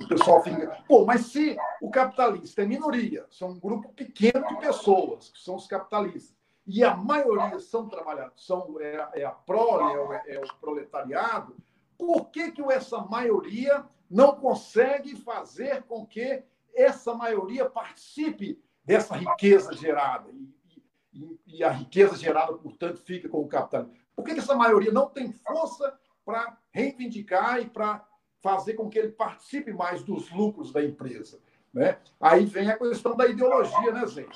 O 0.00 0.08
pessoal 0.08 0.42
fica. 0.42 0.82
Pô, 0.88 1.04
mas 1.04 1.26
se 1.26 1.56
o 1.80 1.90
capitalista 1.90 2.62
é 2.62 2.66
minoria, 2.66 3.26
são 3.30 3.50
um 3.50 3.60
grupo 3.60 3.88
pequeno 3.92 4.46
de 4.46 4.56
pessoas, 4.56 5.30
que 5.30 5.40
são 5.40 5.56
os 5.56 5.66
capitalistas, 5.66 6.34
e 6.66 6.84
a 6.84 6.96
maioria 6.96 7.58
são 7.58 7.88
trabalhadores, 7.88 8.44
são, 8.44 8.80
é, 8.80 9.08
é 9.14 9.24
a 9.24 9.30
prole, 9.30 10.20
é 10.26 10.36
é 10.36 10.40
o 10.40 10.54
proletariado, 10.60 11.56
por 11.98 12.30
que, 12.30 12.52
que 12.52 12.62
essa 12.72 12.98
maioria 12.98 13.84
não 14.10 14.36
consegue 14.36 15.16
fazer 15.16 15.82
com 15.84 16.06
que 16.06 16.42
essa 16.74 17.14
maioria 17.14 17.68
participe 17.68 18.62
dessa 18.84 19.16
riqueza 19.16 19.72
gerada? 19.72 20.30
E 20.32 20.62
e, 21.12 21.38
e 21.46 21.64
a 21.64 21.70
riqueza 21.70 22.16
gerada, 22.16 22.54
portanto, 22.54 22.98
fica 22.98 23.28
com 23.28 23.40
o 23.40 23.48
capitalismo. 23.48 23.94
Por 24.16 24.24
que, 24.24 24.34
que 24.34 24.40
essa 24.40 24.54
maioria 24.54 24.90
não 24.90 25.08
tem 25.08 25.32
força 25.32 25.98
para 26.24 26.56
reivindicar 26.70 27.60
e 27.60 27.68
para 27.68 28.04
fazer 28.42 28.74
com 28.74 28.90
que 28.90 28.98
ele 28.98 29.12
participe 29.12 29.72
mais 29.72 30.02
dos 30.02 30.30
lucros 30.30 30.72
da 30.72 30.84
empresa? 30.84 31.38
Né? 31.72 31.98
Aí 32.20 32.44
vem 32.44 32.70
a 32.70 32.76
questão 32.76 33.16
da 33.16 33.26
ideologia, 33.26 33.92
né, 33.92 34.06
Zé? 34.06 34.26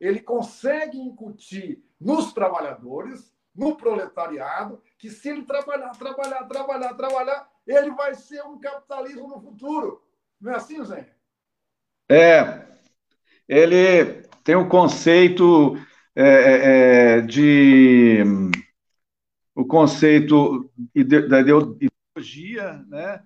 Ele 0.00 0.20
consegue 0.20 0.98
incutir 0.98 1.82
nos 2.00 2.32
trabalhadores, 2.32 3.32
no 3.54 3.76
proletariado, 3.76 4.80
que 4.98 5.10
se 5.10 5.28
ele 5.28 5.42
trabalhar, 5.42 5.90
trabalhar, 5.90 6.44
trabalhar, 6.44 6.94
trabalhar, 6.94 7.50
ele 7.66 7.90
vai 7.90 8.14
ser 8.14 8.42
um 8.44 8.58
capitalismo 8.58 9.28
no 9.28 9.40
futuro. 9.40 10.02
Não 10.40 10.52
é 10.52 10.56
assim, 10.56 10.82
Zé? 10.84 11.08
É. 12.08 12.66
Ele 13.48 14.22
tem 14.44 14.56
um 14.56 14.68
conceito 14.68 15.76
é, 16.14 16.24
é, 16.24 17.18
é, 17.18 17.20
de 17.20 18.22
o 19.54 19.64
conceito 19.64 20.70
da 21.28 21.40
ideologia, 21.40 22.84
né? 22.88 23.22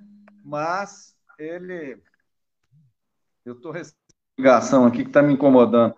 Mas 0.51 1.15
ele. 1.39 1.97
Eu 3.45 3.55
estou 3.55 3.71
recebendo 3.71 4.01
ligação 4.37 4.85
aqui 4.85 5.05
que 5.05 5.11
está 5.11 5.23
me 5.23 5.35
incomodando. 5.35 5.95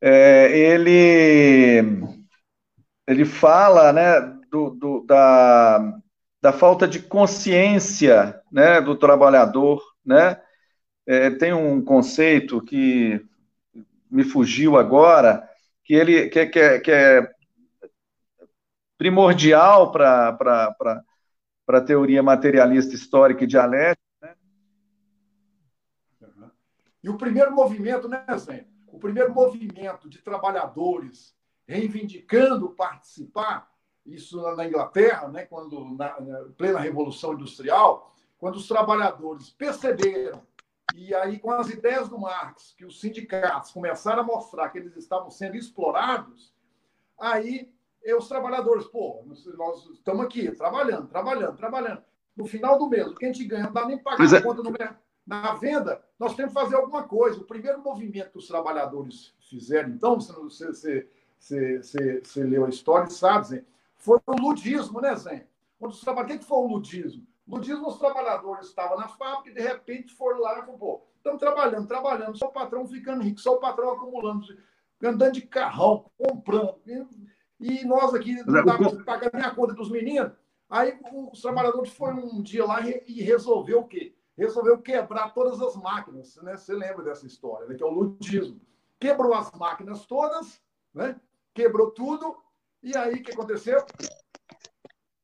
É, 0.00 0.50
ele, 0.58 2.02
ele 3.06 3.24
fala 3.24 3.92
né, 3.92 4.20
do, 4.50 4.70
do, 4.70 5.00
da, 5.06 5.98
da 6.42 6.52
falta 6.52 6.88
de 6.88 7.00
consciência 7.00 8.42
né, 8.50 8.80
do 8.80 8.96
trabalhador. 8.96 9.80
Né? 10.04 10.40
É, 11.06 11.30
tem 11.30 11.52
um 11.52 11.80
conceito 11.80 12.60
que 12.60 13.24
me 14.10 14.24
fugiu 14.24 14.76
agora, 14.76 15.48
que 15.84 15.94
ele 15.94 16.28
que, 16.28 16.46
que, 16.46 16.58
é, 16.58 16.80
que 16.80 16.90
é 16.90 17.30
primordial 18.98 19.92
para 19.92 21.02
a 21.66 21.80
teoria 21.80 22.22
materialista 22.22 22.94
histórica 22.94 23.44
e 23.44 23.46
dialética. 23.46 24.02
Né? 24.22 24.34
E 27.02 27.08
o 27.08 27.16
primeiro 27.16 27.52
movimento, 27.52 28.08
né, 28.08 28.24
Zé? 28.36 28.66
O 28.86 28.98
primeiro 28.98 29.32
movimento 29.32 30.08
de 30.08 30.18
trabalhadores 30.18 31.34
reivindicando 31.66 32.70
participar, 32.70 33.68
isso 34.04 34.40
na 34.54 34.66
Inglaterra, 34.66 35.28
né, 35.28 35.44
quando 35.44 35.84
na, 35.96 36.20
na 36.20 36.44
plena 36.56 36.78
Revolução 36.78 37.32
Industrial, 37.32 38.14
quando 38.38 38.56
os 38.56 38.68
trabalhadores 38.68 39.50
perceberam 39.50 40.40
e 40.96 41.14
aí, 41.14 41.38
com 41.38 41.50
as 41.50 41.68
ideias 41.68 42.08
do 42.08 42.18
Marx, 42.18 42.74
que 42.76 42.84
os 42.84 43.00
sindicatos 43.00 43.70
começaram 43.70 44.22
a 44.22 44.26
mostrar 44.26 44.70
que 44.70 44.78
eles 44.78 44.96
estavam 44.96 45.30
sendo 45.30 45.54
explorados, 45.54 46.54
aí 47.18 47.70
os 48.14 48.28
trabalhadores, 48.28 48.86
pô, 48.86 49.22
nós 49.26 49.86
estamos 49.92 50.24
aqui 50.24 50.50
trabalhando, 50.52 51.08
trabalhando, 51.08 51.56
trabalhando. 51.56 52.02
no 52.36 52.46
final 52.46 52.78
do 52.78 52.88
mês, 52.88 53.06
o 53.06 53.14
que 53.14 53.24
a 53.24 53.32
gente 53.32 53.44
ganha, 53.44 53.64
não 53.64 53.72
dá 53.72 53.86
nem 53.86 53.98
para 53.98 54.16
pagar 54.16 54.34
a 54.34 54.38
é. 54.38 54.42
conta 54.42 54.62
no, 54.62 54.72
na 55.26 55.54
venda, 55.54 56.02
nós 56.18 56.34
temos 56.36 56.54
que 56.54 56.60
fazer 56.60 56.76
alguma 56.76 57.02
coisa. 57.02 57.40
O 57.40 57.44
primeiro 57.44 57.82
movimento 57.82 58.30
que 58.30 58.38
os 58.38 58.46
trabalhadores 58.46 59.34
fizeram, 59.40 59.90
então, 59.90 60.20
você, 60.20 60.66
você, 60.66 61.08
você, 61.38 62.20
você 62.22 62.44
leu 62.44 62.64
a 62.64 62.68
história 62.68 63.08
e 63.08 63.12
sabe, 63.12 63.48
Zé, 63.48 63.64
foi 63.96 64.20
o 64.24 64.32
ludismo, 64.36 65.00
né, 65.00 65.16
Zé? 65.16 65.46
Quando 65.78 65.92
os 65.92 66.02
o 66.06 66.24
que 66.24 66.38
foi 66.38 66.58
o 66.58 66.68
ludismo? 66.68 67.26
O 67.46 67.56
ludismo, 67.56 67.88
os 67.88 67.98
trabalhadores 67.98 68.68
estavam 68.68 68.96
na 68.96 69.08
fábrica 69.08 69.50
e, 69.50 69.54
de 69.54 69.68
repente, 69.68 70.14
foram 70.14 70.40
lá 70.40 70.52
e 70.52 70.60
falaram, 70.60 70.78
pô, 70.78 71.02
estamos 71.16 71.40
trabalhando, 71.40 71.88
trabalhando, 71.88 72.38
só 72.38 72.46
o 72.46 72.52
patrão 72.52 72.86
ficando 72.86 73.22
rico, 73.22 73.40
só 73.40 73.54
o 73.54 73.60
patrão 73.60 73.90
acumulando, 73.90 74.46
andando 75.02 75.32
de 75.32 75.42
carrão, 75.42 76.10
comprando. 76.16 76.78
E, 77.58 77.84
nós 77.84 78.14
aqui 78.14 78.34
não 78.44 78.64
dávamos 78.64 78.94
para 78.94 79.04
pagar 79.04 79.30
nem 79.32 79.42
a 79.42 79.54
conta 79.54 79.74
dos 79.74 79.90
meninos. 79.90 80.32
Aí 80.68 80.98
os 81.32 81.40
trabalhadores 81.40 81.92
foram 81.92 82.18
um 82.18 82.42
dia 82.42 82.64
lá 82.64 82.80
e 82.80 83.22
resolveu 83.22 83.80
o 83.80 83.86
quê? 83.86 84.16
resolveu 84.36 84.78
quebrar 84.78 85.32
todas 85.32 85.60
as 85.60 85.74
máquinas. 85.76 86.36
Né? 86.36 86.56
Você 86.56 86.74
lembra 86.74 87.02
dessa 87.02 87.26
história, 87.26 87.66
né? 87.66 87.74
que 87.74 87.82
é 87.82 87.86
o 87.86 87.90
ludismo. 87.90 88.60
Quebrou 89.00 89.34
as 89.34 89.50
máquinas 89.52 90.04
todas, 90.06 90.60
né? 90.92 91.18
quebrou 91.54 91.90
tudo, 91.90 92.36
e 92.82 92.96
aí 92.96 93.14
o 93.14 93.22
que 93.22 93.32
aconteceu? 93.32 93.84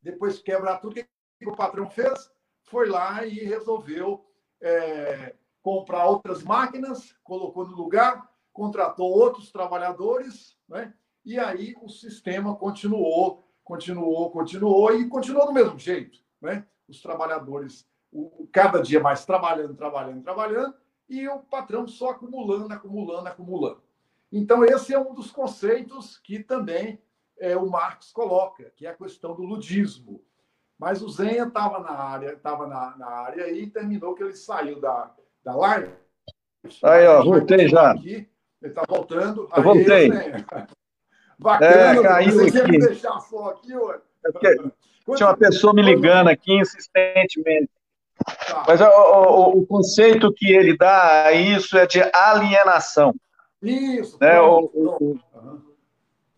Depois 0.01 0.37
de 0.37 0.43
quebrar 0.43 0.79
tudo, 0.79 0.93
o 0.93 0.95
que 0.95 1.07
o 1.49 1.57
patrão 1.57 1.89
fez? 1.89 2.31
Foi 2.65 2.89
lá 2.89 3.25
e 3.25 3.45
resolveu 3.45 4.25
é, 4.61 5.35
comprar 5.63 6.07
outras 6.07 6.43
máquinas, 6.43 7.15
colocou 7.23 7.67
no 7.67 7.77
lugar, 7.77 8.31
contratou 8.53 9.11
outros 9.11 9.51
trabalhadores, 9.51 10.57
né? 10.69 10.95
E 11.25 11.39
aí 11.39 11.75
o 11.81 11.89
sistema 11.89 12.55
continuou, 12.57 13.49
continuou, 13.63 14.31
continuou 14.31 14.95
e 14.95 15.09
continuou 15.09 15.47
do 15.47 15.53
mesmo 15.53 15.79
jeito. 15.79 16.19
Né? 16.41 16.67
Os 16.89 17.01
trabalhadores 17.01 17.87
o, 18.13 18.47
cada 18.53 18.83
dia 18.83 19.01
mais 19.01 19.25
trabalhando, 19.25 19.75
trabalhando, 19.75 20.23
trabalhando, 20.23 20.75
e 21.09 21.27
o 21.29 21.39
patrão 21.39 21.87
só 21.87 22.11
acumulando, 22.11 22.73
acumulando, 22.73 23.29
acumulando. 23.29 23.83
Então, 24.31 24.65
esse 24.65 24.95
é 24.95 24.99
um 24.99 25.15
dos 25.15 25.31
conceitos 25.31 26.19
que 26.19 26.39
também 26.39 27.01
é, 27.39 27.57
o 27.57 27.69
Marx 27.69 28.13
coloca, 28.13 28.71
que 28.77 28.87
é 28.87 28.91
a 28.91 28.95
questão 28.95 29.35
do 29.35 29.43
ludismo. 29.43 30.23
Mas 30.79 31.03
o 31.03 31.09
Zenha 31.09 31.45
estava 31.45 31.81
na 31.81 31.91
área, 31.91 32.33
estava 32.33 32.67
na, 32.67 32.97
na, 32.97 33.07
área 33.07 33.51
e 33.51 33.67
terminou 33.69 34.15
que 34.15 34.23
ele 34.23 34.35
saiu 34.35 34.81
da, 34.81 35.15
da 35.45 35.55
live. 35.55 35.93
Aí, 36.83 37.07
ó, 37.07 37.23
voltei 37.23 37.69
já. 37.69 37.93
Aqui, 37.93 38.29
ele 38.61 38.73
está 38.73 38.83
voltando. 38.89 39.49
Eu 39.55 39.63
voltei. 39.63 40.11
Bacana, 41.43 42.01
é, 42.01 42.03
caiu 42.03 42.33
você 42.33 42.61
aqui. 42.61 42.79
deixar 42.79 43.21
só 43.21 43.51
aqui, 43.51 43.75
ué? 43.75 44.01
Tinha 45.17 45.29
uma 45.29 45.37
pessoa 45.37 45.75
me 45.75 45.83
ligando 45.83 46.29
aqui 46.29 46.55
insistentemente. 46.55 47.71
Tá. 48.47 48.65
Mas 48.69 48.81
o, 48.81 48.85
o, 48.85 49.59
o, 49.59 49.67
conceito 49.67 50.33
que 50.33 50.53
ele 50.53 50.77
dá 50.77 51.27
a 51.27 51.33
isso 51.33 51.77
é 51.77 51.87
de 51.87 52.01
alienação. 52.15 53.13
Isso. 53.61 54.17
Né? 54.21 54.35
Pronto, 54.35 54.71
o, 54.75 55.19
pronto. 55.33 55.77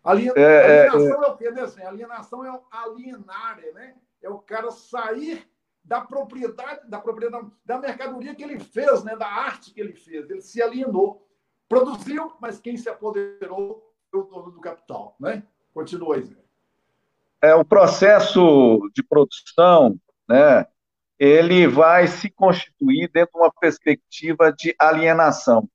Alien... 0.03 0.33
É, 0.35 0.41
é, 0.41 0.87
alienação 0.87 1.23
é, 1.23 1.27
é, 1.27 1.29
o 1.29 1.37
quê, 1.37 1.51
né? 1.51 1.61
Assim, 1.61 1.83
alienação 1.83 2.45
é 2.45 2.59
alienar, 2.71 3.59
né? 3.73 3.95
É 4.21 4.29
o 4.29 4.39
cara 4.39 4.71
sair 4.71 5.47
da 5.83 6.01
propriedade, 6.01 6.89
da 6.89 6.99
propriedade, 6.99 7.47
da 7.63 7.79
mercadoria 7.79 8.33
que 8.33 8.43
ele 8.43 8.59
fez, 8.59 9.03
né? 9.03 9.15
Da 9.15 9.27
arte 9.27 9.71
que 9.71 9.79
ele 9.79 9.93
fez. 9.93 10.29
Ele 10.29 10.41
se 10.41 10.61
alienou. 10.61 11.27
Produziu, 11.67 12.33
mas 12.39 12.59
quem 12.59 12.77
se 12.77 12.87
apoderou 12.89 13.94
o 14.15 14.23
dono 14.23 14.51
do 14.51 14.59
capital, 14.59 15.15
né? 15.19 15.43
Continua 15.73 16.15
aí. 16.15 16.37
É 17.41 17.53
o 17.53 17.65
processo 17.65 18.79
de 18.93 19.03
produção, 19.03 19.97
né? 20.27 20.65
ele 21.19 21.67
vai 21.67 22.07
se 22.07 22.29
constituir 22.29 23.09
dentro 23.11 23.33
de 23.33 23.39
uma 23.39 23.51
perspectiva 23.59 24.51
de 24.51 24.75
alienação. 24.77 25.67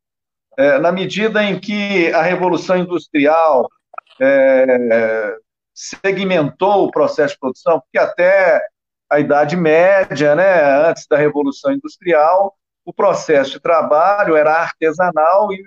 É, 0.58 0.78
na 0.78 0.92
medida 0.92 1.42
em 1.42 1.58
que 1.58 2.12
a 2.12 2.22
Revolução 2.22 2.76
Industrial 2.76 3.68
é, 4.20 5.36
segmentou 5.74 6.84
o 6.84 6.90
processo 6.90 7.34
de 7.34 7.40
produção, 7.40 7.80
porque 7.80 7.98
até 7.98 8.60
a 9.08 9.18
Idade 9.18 9.56
Média, 9.56 10.34
né, 10.34 10.88
antes 10.88 11.06
da 11.08 11.16
Revolução 11.16 11.72
Industrial, 11.72 12.54
o 12.84 12.92
processo 12.92 13.52
de 13.52 13.60
trabalho 13.60 14.36
era 14.36 14.52
artesanal 14.52 15.52
e 15.52 15.64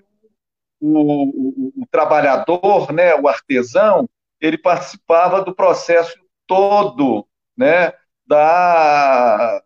o, 0.86 1.82
o, 1.82 1.88
trabalhador, 1.90 2.92
né, 2.92 3.16
o 3.16 3.28
artesão, 3.28 4.10
ele 4.40 4.58
participava 4.58 5.42
do 5.42 5.56
processo 5.56 6.20
todo, 6.46 7.26
né, 7.56 7.94
da 8.28 9.62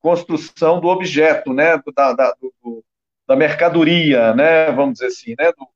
construção 0.00 0.80
do 0.80 0.88
objeto, 0.88 1.52
né, 1.52 1.80
da, 1.94 2.12
da, 2.12 2.34
do, 2.40 2.84
da 3.26 3.36
mercadoria, 3.36 4.34
né, 4.34 4.72
vamos 4.72 4.94
dizer 4.94 5.06
assim, 5.06 5.34
né, 5.38 5.52
do, 5.52 5.68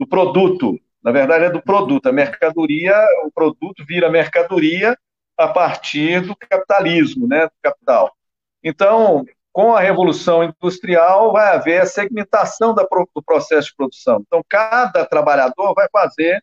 do, 0.00 0.06
produto. 0.06 0.80
Na 1.02 1.12
verdade, 1.12 1.44
é 1.44 1.50
do 1.50 1.60
produto. 1.60 2.06
A 2.06 2.12
mercadoria, 2.12 2.94
o 3.26 3.30
produto 3.30 3.84
vira 3.86 4.10
mercadoria 4.10 4.96
a 5.36 5.48
partir 5.48 6.22
do 6.22 6.34
capitalismo, 6.34 7.26
né, 7.26 7.44
do 7.44 7.52
capital. 7.62 8.16
Então, 8.62 9.26
com 9.54 9.76
a 9.76 9.80
revolução 9.80 10.42
industrial, 10.42 11.32
vai 11.32 11.54
haver 11.54 11.80
a 11.80 11.86
segmentação 11.86 12.74
da, 12.74 12.84
do 13.14 13.22
processo 13.22 13.68
de 13.68 13.76
produção. 13.76 14.20
Então, 14.26 14.44
cada 14.48 15.06
trabalhador 15.06 15.72
vai 15.74 15.86
fazer 15.92 16.42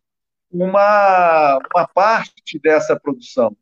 uma, 0.49 1.59
uma 1.75 1.87
parte 1.89 2.57
dessa 2.57 2.97
produção. 2.97 3.53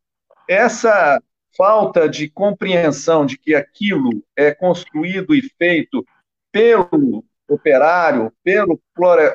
Essa 0.47 1.19
falta 1.57 2.07
de 2.07 2.29
compreensão 2.29 3.25
de 3.25 3.39
que 3.39 3.55
aquilo 3.55 4.23
é 4.37 4.53
construído 4.53 5.33
e 5.33 5.41
feito 5.57 6.05
pelo 6.51 7.25
operário, 7.49 8.31
pelo 8.43 8.79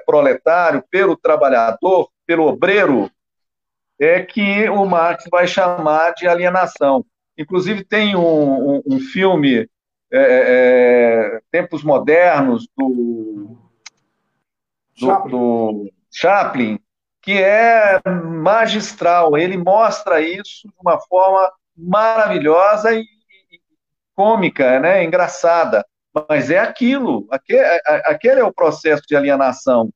proletário, 0.06 0.84
pelo 0.92 1.16
trabalhador, 1.16 2.08
pelo 2.24 2.46
obreiro, 2.46 3.10
é 3.98 4.22
que 4.22 4.68
o 4.68 4.84
Marx 4.84 5.24
vai 5.28 5.48
chamar 5.48 6.12
de 6.12 6.28
alienação. 6.28 7.04
Inclusive, 7.36 7.84
tem 7.84 8.14
um, 8.14 8.76
um, 8.76 8.82
um 8.86 9.00
filme, 9.00 9.68
é, 10.16 11.36
é, 11.36 11.40
Tempos 11.50 11.82
Modernos, 11.82 12.68
do, 12.76 13.58
do, 14.96 15.28
do 15.28 15.92
Chaplin, 16.08 16.78
que 17.20 17.32
é 17.32 18.00
magistral. 18.06 19.36
Ele 19.36 19.56
mostra 19.56 20.20
isso 20.20 20.68
de 20.68 20.74
uma 20.80 21.00
forma 21.00 21.52
maravilhosa 21.76 22.94
e, 22.94 23.00
e 23.00 23.60
cômica, 24.14 24.78
né? 24.78 25.02
engraçada. 25.02 25.84
Mas 26.28 26.48
é 26.48 26.60
aquilo, 26.60 27.26
aquele, 27.28 27.64
aquele 28.04 28.40
é 28.40 28.44
o 28.44 28.54
processo 28.54 29.02
de 29.08 29.16
alienação. 29.16 29.90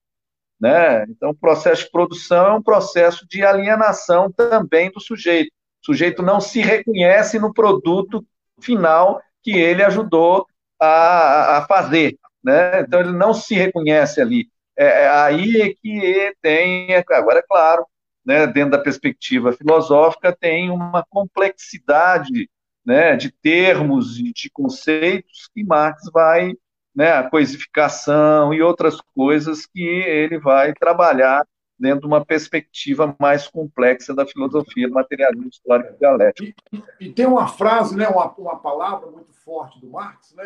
Né? 0.61 1.05
Então, 1.05 1.31
o 1.31 1.35
processo 1.35 1.85
de 1.85 1.93
produção 1.93 2.47
é 2.47 2.55
um 2.55 2.63
processo 2.63 3.25
de 3.29 3.45
alienação 3.45 4.33
também 4.33 4.91
do 4.91 5.01
sujeito. 5.01 5.53
O 5.81 5.87
sujeito 5.87 6.25
não 6.25 6.41
se 6.41 6.61
reconhece 6.61 7.39
no 7.39 7.55
produto 7.55 8.27
final 8.61 9.23
que 9.49 9.59
ele 9.59 9.83
ajudou 9.83 10.47
a, 10.79 11.59
a 11.59 11.67
fazer. 11.67 12.19
Né? 12.45 12.83
Então, 12.83 13.01
ele 13.01 13.13
não 13.13 13.33
se 13.33 13.55
reconhece 13.55 14.21
ali. 14.21 14.47
É, 14.77 15.05
é 15.05 15.09
aí 15.09 15.63
é 15.63 15.75
que 15.75 16.35
tem, 16.43 16.95
agora 16.95 17.39
é 17.39 17.43
claro, 17.43 17.87
né, 18.25 18.47
dentro 18.47 18.73
da 18.73 18.79
perspectiva 18.79 19.53
filosófica, 19.53 20.37
tem 20.39 20.71
uma 20.71 21.03
complexidade 21.09 22.51
né, 22.85 23.17
de 23.17 23.31
termos 23.31 24.19
e 24.19 24.33
de 24.35 24.51
conceitos 24.51 25.49
que 25.55 25.65
Marx 25.65 26.03
vai, 26.13 26.53
né, 26.95 27.13
a 27.13 27.29
coisificação 27.29 28.53
e 28.53 28.61
outras 28.61 29.01
coisas 29.15 29.65
que 29.65 29.83
ele 29.83 30.39
vai 30.39 30.75
trabalhar 30.75 31.43
dentro 31.79 32.01
de 32.01 32.07
uma 32.07 32.25
perspectiva 32.25 33.15
mais 33.19 33.47
complexa 33.47 34.15
da 34.15 34.27
filosofia 34.27 34.89
do 34.89 34.95
materialismo 34.95 35.49
histórico 35.49 35.95
e 35.95 35.99
dialético. 35.99 36.61
E, 36.73 36.83
e, 37.01 37.13
tem 37.13 37.27
uma 37.27 37.47
frase, 37.47 37.97
né, 37.97 38.09
uma, 38.09 38.31
uma 38.33 38.59
palavra 38.59 39.11
muito 39.11 39.33
forte 39.33 39.81
do 39.81 39.89
Marx, 39.89 40.35
né? 40.35 40.45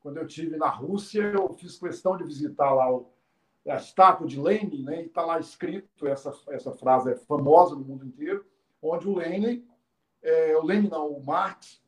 Quando 0.00 0.16
eu 0.16 0.26
tive 0.26 0.56
na 0.56 0.68
Rússia, 0.68 1.22
eu 1.22 1.52
fiz 1.54 1.78
questão 1.78 2.16
de 2.16 2.24
visitar 2.24 2.72
lá 2.72 2.90
o, 2.90 3.12
a 3.66 3.76
estátua 3.76 4.26
de 4.26 4.40
Lenin, 4.40 4.82
né, 4.82 5.02
e 5.02 5.06
está 5.06 5.24
lá 5.24 5.38
escrito, 5.38 6.06
essa, 6.06 6.32
essa 6.48 6.72
frase 6.72 7.12
é 7.12 7.16
famosa 7.16 7.74
no 7.74 7.84
mundo 7.84 8.06
inteiro, 8.06 8.46
onde 8.80 9.08
o 9.08 9.14
Lenin, 9.14 9.66
é, 10.22 10.56
o 10.56 10.64
Lenin 10.64 10.88
não, 10.88 11.08
o 11.08 11.24
Marx, 11.24 11.82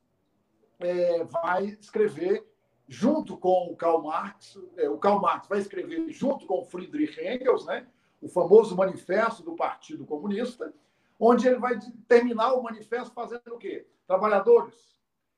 é, 0.79 1.25
vai 1.25 1.67
escrever 1.81 2.47
junto 2.89 3.37
com 3.37 3.71
o 3.71 3.77
Karl 3.77 4.03
Marx, 4.03 4.59
é, 4.77 4.89
o 4.89 4.99
Karl 4.99 5.21
Marx 5.21 5.49
vai 5.49 5.61
escrever 5.61 6.11
junto 6.11 6.45
com 6.47 6.65
Friedrich 6.65 7.21
Engels, 7.21 7.65
né, 7.65 7.87
o 8.21 8.29
famoso 8.29 8.77
manifesto 8.77 9.43
do 9.43 9.55
Partido 9.55 10.05
Comunista, 10.05 10.73
onde 11.19 11.47
ele 11.47 11.59
vai 11.59 11.79
terminar 12.07 12.55
o 12.55 12.63
manifesto 12.63 13.13
fazendo 13.15 13.43
o 13.55 13.59
quê? 13.59 13.87
Trabalhadores, 14.07 14.75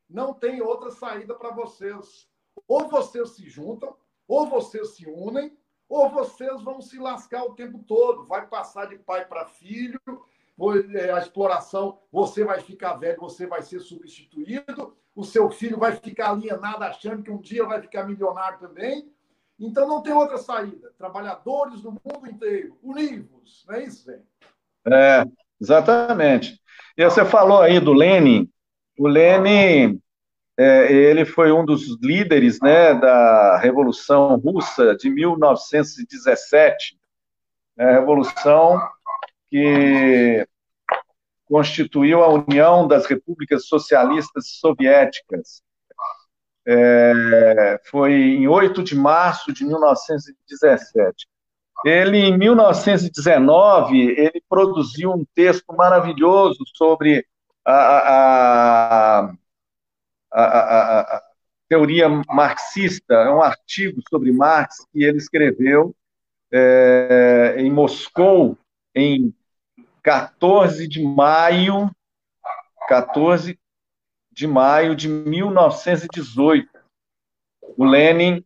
não 0.09 0.35
tem 0.35 0.61
outra 0.61 0.91
saída 0.91 1.35
para 1.35 1.51
vocês. 1.51 2.29
Ou 2.69 2.89
vocês 2.89 3.31
se 3.31 3.49
juntam, 3.49 3.97
ou 4.29 4.47
vocês 4.47 4.91
se 4.91 5.09
unem, 5.09 5.57
ou 5.89 6.09
vocês 6.11 6.63
vão 6.63 6.81
se 6.81 6.99
lascar 6.99 7.45
o 7.45 7.55
tempo 7.55 7.79
todo, 7.87 8.27
vai 8.27 8.47
passar 8.47 8.87
de 8.87 8.99
pai 8.99 9.27
para 9.27 9.47
filho, 9.47 10.01
é, 10.95 11.11
a 11.11 11.19
exploração, 11.19 11.99
você 12.11 12.45
vai 12.45 12.61
ficar 12.61 12.95
velho, 12.95 13.21
você 13.21 13.47
vai 13.47 13.63
ser 13.63 13.81
substituído, 13.81 14.97
o 15.15 15.25
seu 15.25 15.51
filho 15.51 15.79
vai 15.79 15.97
ficar 15.97 16.31
alienado 16.31 16.85
achando 16.85 17.23
que 17.23 17.31
um 17.31 17.41
dia 17.41 17.65
vai 17.65 17.81
ficar 17.81 18.07
milionário 18.07 18.59
também. 18.59 19.13
Então 19.59 19.87
não 19.87 20.03
tem 20.03 20.13
outra 20.13 20.39
saída. 20.39 20.93
Trabalhadores 20.99 21.81
do 21.83 21.93
mundo 21.93 22.29
inteiro, 22.29 22.77
univos, 22.83 23.65
não 23.69 23.77
é 23.77 23.85
isso, 23.85 24.07
velho? 24.07 24.23
É, 24.87 25.25
exatamente. 25.61 26.61
E 26.97 27.05
você 27.05 27.25
falou 27.25 27.61
aí 27.61 27.79
do 27.79 27.93
Lenin. 27.93 28.49
O 28.99 29.07
Lenin, 29.07 30.01
é, 30.59 30.93
ele 30.93 31.25
foi 31.25 31.53
um 31.53 31.65
dos 31.65 31.99
líderes 32.01 32.61
né, 32.61 32.95
da 32.95 33.59
Revolução 33.59 34.37
Russa 34.37 34.95
de 34.97 35.09
1917. 35.09 36.99
É 37.79 37.85
a 37.85 37.93
revolução 37.93 38.81
que 39.49 40.47
constituiu 41.47 42.23
a 42.23 42.29
União 42.29 42.87
das 42.87 43.07
Repúblicas 43.07 43.67
Socialistas 43.67 44.59
Soviéticas. 44.59 45.63
É, 46.67 47.81
foi 47.91 48.13
em 48.13 48.47
8 48.47 48.83
de 48.83 48.95
março 48.95 49.53
de 49.53 49.65
1917. 49.65 51.27
Ele, 51.85 52.19
em 52.19 52.39
1919, 52.39 53.99
ele 53.99 54.43
produziu 54.49 55.11
um 55.11 55.25
texto 55.35 55.75
maravilhoso 55.75 56.63
sobre 56.77 57.27
a, 57.65 57.75
a, 57.75 59.35
a, 60.33 61.01
a 61.01 61.23
teoria 61.69 62.09
marxista, 62.29 63.15
é 63.15 63.31
um 63.31 63.43
artigo 63.43 64.01
sobre 64.09 64.31
Marx 64.31 64.87
que 64.93 65.03
ele 65.03 65.19
escreveu 65.19 65.95
é, 66.53 67.55
em 67.59 67.71
Moscou 67.73 68.59
em 68.95 69.35
14 70.03 70.87
de 70.87 71.03
maio, 71.03 71.91
14 72.89 73.59
de 74.33 74.47
maio 74.47 74.97
de 74.97 75.09
1918. 75.09 76.69
O 77.77 77.85
Lenin 77.85 78.45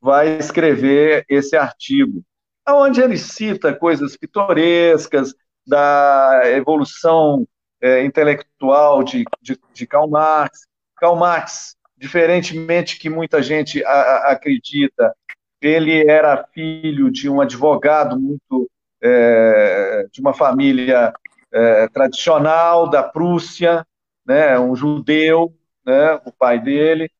vai 0.00 0.38
escrever 0.38 1.24
esse 1.28 1.56
artigo, 1.56 2.22
onde 2.68 3.00
ele 3.00 3.16
cita 3.16 3.74
coisas 3.74 4.16
pitorescas 4.16 5.34
da 5.66 6.42
evolução 6.46 7.46
é, 7.80 8.04
intelectual 8.04 9.02
de, 9.02 9.24
de, 9.42 9.58
de, 9.74 9.86
Karl 9.86 10.08
Marx. 10.08 10.66
Karl 10.96 11.16
Marx, 11.16 11.76
diferentemente 11.96 12.98
que 12.98 13.10
muita 13.10 13.42
gente 13.42 13.84
a, 13.84 13.90
a, 13.90 14.32
acredita, 14.32 15.14
ele 15.60 16.08
era 16.08 16.44
filho 16.52 17.10
de 17.10 17.28
um 17.28 17.40
advogado 17.40 18.18
muito 18.18 18.70
é, 19.02 20.06
de 20.10 20.20
uma 20.20 20.32
família 20.32 21.12
é, 21.52 21.88
tradicional 21.88 22.88
da 22.88 23.02
Prússia, 23.02 23.86
né, 24.26 24.58
um 24.58 24.74
judeu, 24.74 25.54
né, 25.84 26.20
o 26.24 26.32
pai 26.32 26.60
dele, 26.60 27.10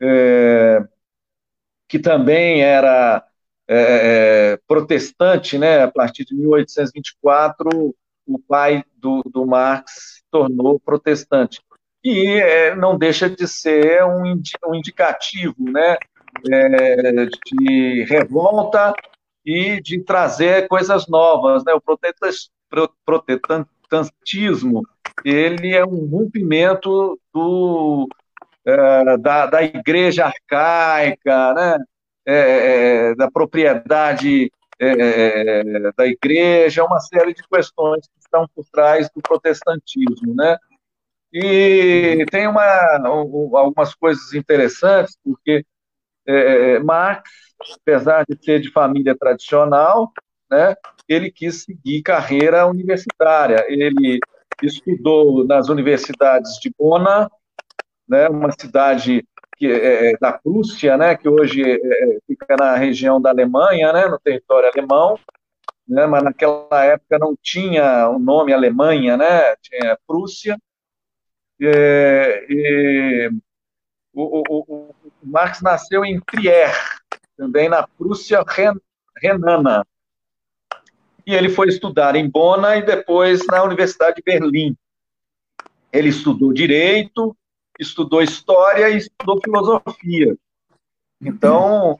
é, 0.00 0.82
que 1.86 1.98
também 1.98 2.62
era 2.62 3.24
é, 3.68 3.76
é, 4.54 4.58
protestante, 4.66 5.58
né, 5.58 5.82
a 5.82 5.90
partir 5.90 6.24
de 6.24 6.34
1824, 6.34 7.94
o 8.26 8.38
pai 8.38 8.84
do, 8.96 9.22
do 9.24 9.46
Marx 9.46 9.92
se 10.16 10.22
tornou 10.30 10.80
protestante. 10.80 11.60
E 12.04 12.26
é, 12.26 12.74
não 12.74 12.98
deixa 12.98 13.30
de 13.30 13.46
ser 13.46 14.04
um, 14.04 14.40
um 14.66 14.74
indicativo 14.74 15.54
né, 15.58 15.96
de 16.42 18.04
revolta 18.04 18.92
e 19.44 19.80
de 19.80 20.02
trazer 20.02 20.66
coisas 20.66 21.06
novas. 21.06 21.64
Né? 21.64 21.72
O 21.74 21.80
protestantismo 23.04 24.82
ele 25.24 25.74
é 25.74 25.84
um 25.84 26.06
rompimento 26.06 27.18
do, 27.32 28.08
é, 28.64 29.16
da, 29.18 29.46
da 29.46 29.62
igreja 29.62 30.26
arcaica, 30.26 31.54
né? 31.54 31.78
É, 32.24 33.10
é, 33.10 33.14
da 33.16 33.28
propriedade 33.28 34.48
é, 34.78 35.92
da 35.96 36.06
igreja, 36.06 36.84
uma 36.84 37.00
série 37.00 37.34
de 37.34 37.42
questões 37.48 38.06
que 38.06 38.20
estão 38.20 38.46
por 38.54 38.64
trás 38.70 39.10
do 39.14 39.20
protestantismo, 39.20 40.32
né? 40.34 40.56
E 41.32 42.24
tem 42.30 42.46
uma, 42.46 42.62
algumas 43.04 43.94
coisas 43.94 44.34
interessantes, 44.34 45.18
porque 45.24 45.64
é, 46.26 46.78
Marx 46.78 47.28
apesar 47.80 48.24
de 48.28 48.36
ser 48.42 48.60
de 48.60 48.70
família 48.70 49.16
tradicional, 49.16 50.10
né, 50.50 50.74
ele 51.08 51.30
quis 51.30 51.62
seguir 51.64 52.02
carreira 52.02 52.66
universitária. 52.66 53.64
Ele 53.68 54.18
estudou 54.62 55.46
nas 55.46 55.68
universidades 55.68 56.58
de 56.60 56.72
Bona, 56.78 57.30
né, 58.08 58.28
uma 58.28 58.50
cidade 58.52 59.26
que 59.56 59.66
é, 59.66 60.12
é 60.12 60.16
da 60.18 60.32
Prússia, 60.32 60.96
né, 60.96 61.16
que 61.16 61.28
hoje 61.28 61.62
é, 61.62 61.74
é, 61.74 62.18
fica 62.26 62.56
na 62.56 62.76
região 62.76 63.20
da 63.20 63.30
Alemanha, 63.30 63.92
né, 63.92 64.06
no 64.06 64.18
território 64.18 64.70
alemão, 64.74 65.18
né, 65.86 66.06
mas 66.06 66.22
naquela 66.22 66.84
época 66.84 67.18
não 67.18 67.36
tinha 67.40 68.08
o 68.08 68.18
nome 68.18 68.52
Alemanha, 68.52 69.16
né, 69.16 69.56
tinha 69.62 69.98
Prússia. 70.06 70.58
É, 71.60 73.28
o, 74.12 74.42
o, 74.48 74.64
o, 74.68 74.94
Marx 75.22 75.62
nasceu 75.62 76.04
em 76.04 76.20
Trier, 76.20 76.74
também 77.36 77.68
na 77.68 77.86
Prússia 77.86 78.44
Renana. 79.16 79.86
E 81.26 81.34
ele 81.34 81.48
foi 81.48 81.68
estudar 81.68 82.16
em 82.16 82.28
Bona 82.28 82.76
e 82.76 82.82
depois 82.82 83.46
na 83.46 83.62
Universidade 83.62 84.16
de 84.16 84.22
Berlim. 84.22 84.76
Ele 85.92 86.08
estudou 86.08 86.52
direito, 86.52 87.36
estudou 87.78 88.22
história 88.22 88.90
e 88.90 88.98
estudou 88.98 89.40
filosofia. 89.42 90.36
Então, 91.20 91.98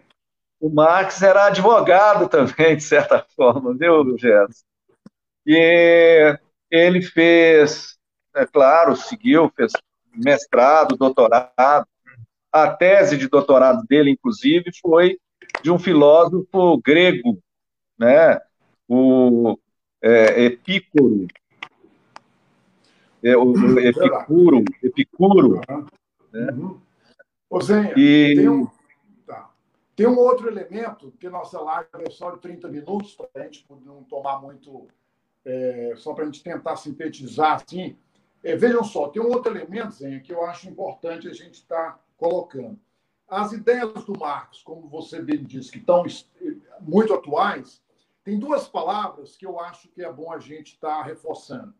o 0.60 0.68
Marx 0.68 1.22
era 1.22 1.46
advogado 1.46 2.28
também, 2.28 2.76
de 2.76 2.82
certa 2.82 3.24
forma, 3.36 3.74
viu, 3.74 4.16
Gerson? 4.18 4.64
E 5.46 6.38
ele 6.70 7.02
fez, 7.02 7.98
é 8.34 8.46
claro, 8.46 8.96
seguiu, 8.96 9.52
fez 9.56 9.72
mestrado, 10.14 10.96
doutorado. 10.96 11.86
A 12.52 12.68
tese 12.68 13.16
de 13.16 13.28
doutorado 13.28 13.84
dele, 13.86 14.10
inclusive, 14.10 14.70
foi 14.80 15.18
de 15.62 15.70
um 15.70 15.78
filósofo 15.78 16.80
grego, 16.84 17.38
né? 17.98 18.38
O 18.94 19.58
é, 20.02 20.44
Epícoro, 20.44 21.26
é, 23.22 23.34
o, 23.36 23.52
o 23.52 23.80
Epicuro, 23.80 24.64
Epicuro. 24.82 25.60
Uhum. 25.70 25.86
Né? 26.30 26.52
Uhum. 26.52 27.60
Zenha, 27.62 27.94
e... 27.96 28.34
tem, 28.36 28.48
um, 28.48 28.66
tá. 29.26 29.50
tem 29.96 30.06
um 30.06 30.18
outro 30.18 30.48
elemento, 30.48 31.10
que 31.18 31.28
nossa 31.30 31.58
live 31.58 31.88
é 32.06 32.10
só 32.10 32.32
de 32.32 32.40
30 32.40 32.68
minutos, 32.68 33.14
para 33.14 33.28
a 33.34 33.44
gente 33.44 33.64
não 33.86 34.02
tomar 34.02 34.42
muito, 34.42 34.88
é, 35.44 35.94
só 35.96 36.12
para 36.12 36.24
a 36.24 36.26
gente 36.26 36.42
tentar 36.42 36.76
sintetizar 36.76 37.62
assim. 37.62 37.96
É, 38.44 38.56
vejam 38.56 38.84
só, 38.84 39.08
tem 39.08 39.22
um 39.22 39.30
outro 39.30 39.56
elemento, 39.56 39.94
Zenha, 39.94 40.20
que 40.20 40.32
eu 40.32 40.44
acho 40.44 40.68
importante 40.68 41.28
a 41.28 41.32
gente 41.32 41.54
estar 41.54 41.92
tá 41.92 42.00
colocando. 42.18 42.78
As 43.28 43.52
ideias 43.52 44.04
do 44.04 44.18
Marx, 44.18 44.62
como 44.62 44.86
você 44.88 45.22
bem 45.22 45.42
disse, 45.42 45.70
que 45.70 45.78
estão 45.78 46.04
muito 46.80 47.14
atuais, 47.14 47.81
tem 48.24 48.38
duas 48.38 48.68
palavras 48.68 49.36
que 49.36 49.44
eu 49.44 49.58
acho 49.58 49.88
que 49.88 50.02
é 50.02 50.12
bom 50.12 50.32
a 50.32 50.38
gente 50.38 50.74
estar 50.74 50.98
tá 50.98 51.02
reforçando. 51.02 51.74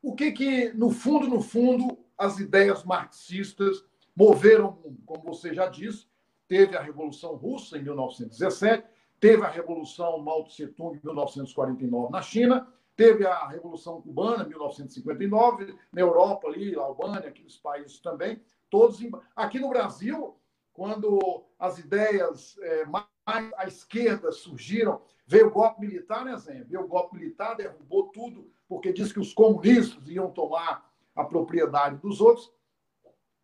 O 0.00 0.14
que 0.14 0.30
que, 0.30 0.72
no 0.72 0.90
fundo, 0.90 1.26
no 1.28 1.40
fundo, 1.40 1.98
as 2.16 2.38
ideias 2.38 2.84
marxistas 2.84 3.84
moveram 4.14 4.68
o 4.68 4.72
mundo? 4.72 5.02
Como 5.04 5.24
você 5.24 5.52
já 5.52 5.66
disse, 5.66 6.06
teve 6.46 6.76
a 6.76 6.82
Revolução 6.82 7.34
Russa 7.34 7.76
em 7.76 7.82
1917, 7.82 8.86
teve 9.18 9.44
a 9.44 9.48
Revolução 9.48 10.18
Mao 10.18 10.44
Tse-tung 10.44 10.96
em 10.96 11.04
1949 11.04 12.12
na 12.12 12.22
China, 12.22 12.72
teve 12.94 13.26
a 13.26 13.46
Revolução 13.48 14.00
Cubana 14.00 14.44
em 14.44 14.48
1959, 14.48 15.74
na 15.92 16.00
Europa 16.00 16.48
ali, 16.48 16.74
Albânia, 16.76 17.28
aqueles 17.28 17.56
países 17.56 17.98
também, 17.98 18.40
todos 18.70 19.00
aqui 19.34 19.58
no 19.58 19.68
Brasil 19.68 20.36
quando 20.78 21.44
as 21.58 21.76
ideias 21.78 22.56
é, 22.62 22.84
mais 23.28 23.52
à 23.58 23.66
esquerda 23.66 24.32
surgiram, 24.32 25.02
veio 25.26 25.48
o 25.48 25.50
golpe 25.50 25.82
militar, 25.82 26.24
né, 26.24 26.34
Zé? 26.38 26.64
Veio 26.64 26.84
o 26.84 26.88
golpe 26.88 27.16
militar, 27.16 27.54
derrubou 27.54 28.08
tudo, 28.08 28.50
porque 28.66 28.90
disse 28.90 29.12
que 29.12 29.20
os 29.20 29.34
comunistas 29.34 30.08
iam 30.08 30.30
tomar 30.30 30.90
a 31.14 31.22
propriedade 31.22 31.96
dos 31.98 32.22
outros. 32.22 32.50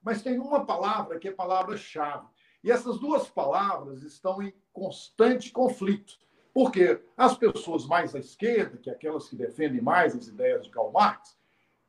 Mas 0.02 0.22
tem 0.22 0.38
uma 0.38 0.64
palavra 0.64 1.18
que 1.18 1.28
é 1.28 1.32
palavra-chave. 1.32 2.26
E 2.62 2.70
essas 2.70 2.98
duas 2.98 3.28
palavras 3.28 4.02
estão 4.02 4.42
em 4.42 4.54
constante 4.72 5.52
conflito. 5.52 6.18
Porque 6.54 7.02
as 7.14 7.36
pessoas 7.36 7.84
mais 7.84 8.14
à 8.14 8.18
esquerda, 8.18 8.78
que 8.78 8.88
é 8.88 8.92
aquelas 8.94 9.28
que 9.28 9.36
defendem 9.36 9.82
mais 9.82 10.16
as 10.16 10.28
ideias 10.28 10.64
de 10.64 10.70
Karl 10.70 10.92
Marx, 10.92 11.36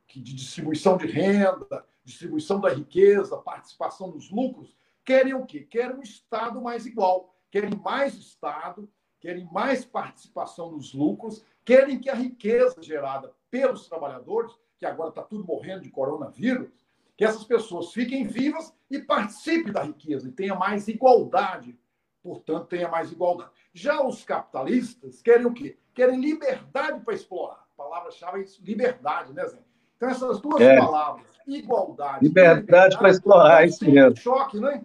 que 0.05 0.19
de 0.19 0.33
distribuição 0.33 0.97
de 0.97 1.07
renda, 1.07 1.85
distribuição 2.03 2.59
da 2.59 2.69
riqueza, 2.69 3.37
participação 3.37 4.09
dos 4.11 4.29
lucros, 4.29 4.75
querem 5.05 5.33
o 5.33 5.45
quê? 5.45 5.61
Querem 5.61 5.95
um 5.95 6.01
Estado 6.01 6.61
mais 6.61 6.85
igual, 6.85 7.34
querem 7.55 7.79
mais 7.81 8.13
Estado, 8.15 8.89
querem 9.17 9.47
mais 9.49 9.85
participação 9.85 10.71
nos 10.71 10.93
lucros, 10.93 11.41
querem 11.63 11.97
que 11.97 12.09
a 12.09 12.13
riqueza 12.13 12.83
gerada 12.83 13.31
pelos 13.49 13.87
trabalhadores, 13.87 14.51
que 14.77 14.85
agora 14.85 15.07
está 15.07 15.21
tudo 15.21 15.45
morrendo 15.45 15.83
de 15.83 15.89
coronavírus, 15.89 16.67
que 17.15 17.23
essas 17.23 17.45
pessoas 17.45 17.93
fiquem 17.93 18.27
vivas 18.27 18.75
e 18.91 18.99
participem 18.99 19.71
da 19.71 19.83
riqueza 19.83 20.27
e 20.27 20.33
tenha 20.33 20.53
mais 20.53 20.89
igualdade. 20.89 21.79
Portanto, 22.21 22.65
tenha 22.65 22.89
mais 22.89 23.09
igualdade. 23.09 23.51
Já 23.73 24.05
os 24.05 24.25
capitalistas 24.25 25.21
querem 25.21 25.45
o 25.45 25.53
quê? 25.53 25.77
Querem 25.93 26.19
liberdade 26.19 26.99
para 27.05 27.13
explorar. 27.13 27.65
A 27.73 27.77
palavra-chave 27.77 28.41
é 28.41 28.45
liberdade, 28.65 29.31
né, 29.31 29.47
Zé? 29.47 29.59
Então, 29.95 30.09
essas 30.09 30.41
duas 30.41 30.59
é. 30.59 30.77
palavras, 30.77 31.27
igualdade. 31.47 32.25
Liberdade, 32.25 32.59
liberdade 32.59 32.97
para 32.97 33.09
explorar, 33.11 33.63
é 33.63 33.67
isso 33.67 33.89
mesmo. 33.89 34.17
Choque, 34.17 34.59
não 34.59 34.67
é? 34.67 34.83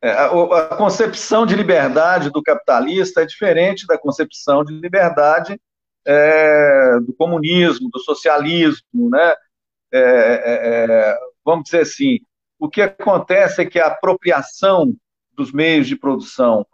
É, 0.00 0.10
a, 0.10 0.76
concepção 0.76 1.44
de 1.44 1.56
liberdade 1.56 2.30
do 2.30 2.42
capitalista 2.42 3.22
é 3.22 3.26
diferente 3.26 3.86
da 3.86 3.98
concepção 3.98 4.64
de 4.64 4.72
liberdade 4.72 5.60
é, 6.06 7.00
do 7.00 7.12
comunismo, 7.14 7.90
do 7.90 7.98
socialismo, 7.98 9.10
né? 9.10 9.34
É, 9.92 9.98
é, 10.00 10.84
é, 10.84 11.18
vamos 11.44 11.64
dizer 11.64 11.80
assim, 11.80 12.20
o 12.58 12.68
que 12.68 12.82
acontece 12.82 13.62
é 13.62 13.66
que 13.66 13.80
a 13.80 13.86
apropriação 13.86 14.94
dos 15.32 15.52
meios 15.52 15.86
de 15.88 15.96
produção 15.96 16.64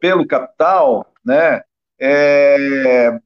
pelo 0.00 0.26
capital, 0.26 1.12
né, 1.24 1.62
é, 2.00 3.18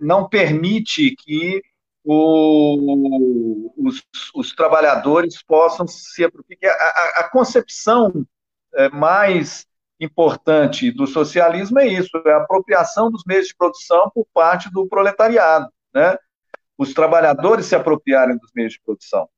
não 0.00 0.28
permite 0.28 1.14
que 1.16 1.62
o, 2.04 3.72
os, 3.76 4.02
os, 4.34 4.54
trabalhadores 4.54 5.42
possam 5.42 5.86
se 5.86 6.24
apropriar. 6.24 6.76
A, 6.78 6.84
a, 6.84 7.20
a 7.20 7.30
concepção 7.30 8.24
mais 8.92 9.66
importante 10.00 10.90
do 10.90 11.06
socialismo 11.06 11.78
é 11.78 11.86
isso, 11.86 12.10
é 12.26 12.32
a 12.32 12.38
apropriação 12.38 13.10
dos 13.10 13.24
meios 13.26 13.48
de 13.48 13.56
produção 13.56 14.10
por 14.14 14.26
parte 14.34 14.70
do 14.70 14.86
proletariado, 14.86 15.68
né? 15.94 16.18
Os 16.76 16.92
trabalhadores 16.92 17.66
se 17.66 17.74
apropriarem 17.74 18.36
dos 18.36 18.50
meios 18.54 18.74
de 18.74 18.80
produção. 18.80 19.28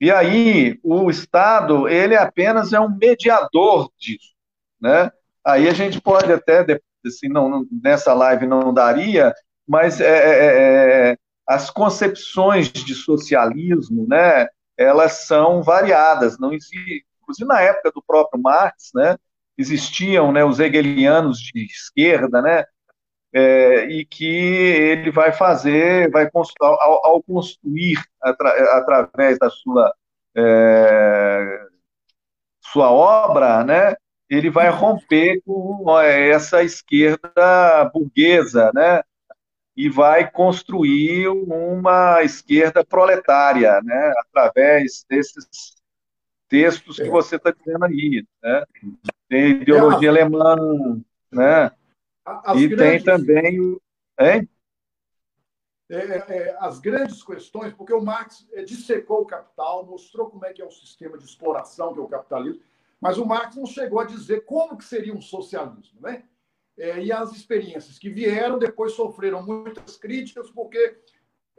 E 0.00 0.10
aí 0.10 0.78
o 0.82 1.10
Estado 1.10 1.88
ele 1.88 2.16
apenas 2.16 2.72
é 2.72 2.78
um 2.78 2.96
mediador 2.96 3.90
disso, 3.98 4.34
né? 4.80 5.10
Aí 5.44 5.68
a 5.68 5.72
gente 5.72 6.00
pode 6.00 6.32
até 6.32 6.64
assim, 7.04 7.28
não, 7.28 7.66
nessa 7.82 8.12
live 8.14 8.46
não 8.46 8.72
daria, 8.72 9.34
mas 9.66 10.00
é, 10.00 10.06
é, 10.06 10.44
é, 10.44 11.10
é, 11.10 11.18
as 11.46 11.70
concepções 11.70 12.70
de 12.70 12.94
socialismo, 12.94 14.06
né? 14.08 14.46
Elas 14.76 15.26
são 15.26 15.62
variadas, 15.62 16.38
não 16.38 16.52
existe, 16.52 17.04
inclusive 17.28 17.46
na 17.46 17.60
época 17.60 17.92
do 17.94 18.02
próprio 18.02 18.40
Marx, 18.40 18.90
né? 18.94 19.16
existiam 19.58 20.30
né, 20.30 20.44
os 20.44 20.60
hegelianos 20.60 21.38
de 21.38 21.66
esquerda, 21.66 22.40
né, 22.40 22.64
é, 23.32 23.84
e 23.86 24.06
que 24.06 24.24
ele 24.24 25.10
vai 25.10 25.32
fazer, 25.32 26.10
vai 26.10 26.30
ao, 26.60 27.06
ao 27.06 27.22
construir 27.22 27.98
atra, 28.22 28.50
através 28.78 29.38
da 29.38 29.50
sua 29.50 29.92
é, 30.36 31.66
sua 32.60 32.90
obra, 32.90 33.64
né, 33.64 33.94
ele 34.30 34.48
vai 34.50 34.68
romper 34.70 35.42
com 35.44 35.98
essa 36.00 36.62
esquerda 36.62 37.84
burguesa, 37.92 38.70
né, 38.74 39.02
e 39.76 39.88
vai 39.88 40.30
construir 40.30 41.28
uma 41.28 42.22
esquerda 42.22 42.84
proletária, 42.84 43.80
né, 43.82 44.12
através 44.18 45.04
desses 45.08 45.77
textos 46.48 46.96
que 46.96 47.02
é. 47.02 47.10
você 47.10 47.36
está 47.36 47.50
dizendo 47.50 47.84
aí, 47.84 48.24
né? 48.42 48.64
Tem 49.28 49.50
ideologia 49.62 50.08
é, 50.08 50.10
alemã, 50.10 50.56
né? 51.30 51.70
As 52.24 52.58
e 52.58 52.68
grandes, 52.68 53.04
tem 53.04 53.04
também 53.04 53.60
o. 53.60 53.80
Hein? 54.18 54.48
É, 55.90 55.96
é, 55.96 56.56
as 56.60 56.78
grandes 56.78 57.22
questões, 57.22 57.72
porque 57.72 57.94
o 57.94 58.00
Marx 58.00 58.46
é, 58.52 58.62
dissecou 58.62 59.22
o 59.22 59.26
capital, 59.26 59.86
mostrou 59.86 60.28
como 60.28 60.44
é 60.44 60.52
que 60.52 60.60
é 60.60 60.64
o 60.64 60.70
sistema 60.70 61.16
de 61.16 61.24
exploração 61.24 61.94
que 61.94 62.00
é 62.00 62.02
o 62.02 62.08
capitalismo, 62.08 62.62
mas 63.00 63.16
o 63.16 63.24
Marx 63.24 63.56
não 63.56 63.64
chegou 63.64 64.00
a 64.00 64.04
dizer 64.04 64.44
como 64.44 64.76
que 64.76 64.84
seria 64.84 65.14
um 65.14 65.20
socialismo, 65.20 66.00
né? 66.00 66.24
É, 66.76 67.02
e 67.02 67.10
as 67.10 67.32
experiências 67.32 67.98
que 67.98 68.08
vieram 68.08 68.58
depois 68.58 68.92
sofreram 68.92 69.44
muitas 69.44 69.96
críticas 69.96 70.50
porque 70.50 70.96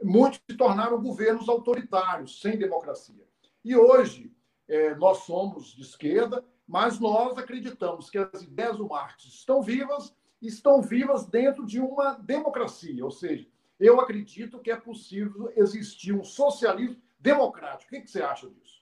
muitos 0.02 0.40
se 0.48 0.56
tornaram 0.56 1.02
governos 1.02 1.48
autoritários, 1.48 2.40
sem 2.40 2.56
democracia. 2.56 3.22
E 3.62 3.76
hoje 3.76 4.32
é, 4.70 4.94
nós 4.94 5.24
somos 5.24 5.74
de 5.74 5.82
esquerda, 5.82 6.44
mas 6.66 7.00
nós 7.00 7.36
acreditamos 7.36 8.08
que 8.08 8.16
as 8.16 8.42
ideias 8.42 8.76
do 8.76 8.88
Marx 8.88 9.24
estão 9.24 9.60
vivas, 9.60 10.14
estão 10.40 10.80
vivas 10.80 11.26
dentro 11.26 11.66
de 11.66 11.80
uma 11.80 12.14
democracia, 12.14 13.04
ou 13.04 13.10
seja, 13.10 13.46
eu 13.80 14.00
acredito 14.00 14.60
que 14.60 14.70
é 14.70 14.76
possível 14.76 15.52
existir 15.56 16.12
um 16.12 16.22
socialismo 16.22 17.02
democrático. 17.18 17.92
O 17.92 17.96
que, 17.96 18.02
que 18.02 18.10
você 18.10 18.22
acha 18.22 18.48
disso? 18.48 18.80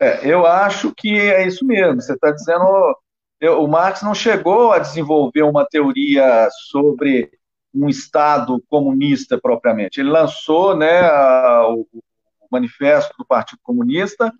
É, 0.00 0.28
eu 0.28 0.44
acho 0.44 0.92
que 0.94 1.18
é 1.18 1.46
isso 1.46 1.64
mesmo. 1.64 2.02
Você 2.02 2.12
está 2.12 2.30
dizendo. 2.32 2.64
Eu, 3.40 3.62
o 3.62 3.68
Marx 3.68 4.02
não 4.02 4.14
chegou 4.14 4.72
a 4.72 4.80
desenvolver 4.80 5.42
uma 5.42 5.64
teoria 5.64 6.48
sobre 6.68 7.30
um 7.72 7.88
Estado 7.88 8.62
comunista 8.68 9.38
propriamente. 9.40 10.00
Ele 10.00 10.10
lançou 10.10 10.76
né, 10.76 11.00
a, 11.02 11.68
o, 11.68 11.86
o 11.92 12.46
manifesto 12.50 13.14
do 13.16 13.24
Partido 13.24 13.60
Comunista, 13.62 14.32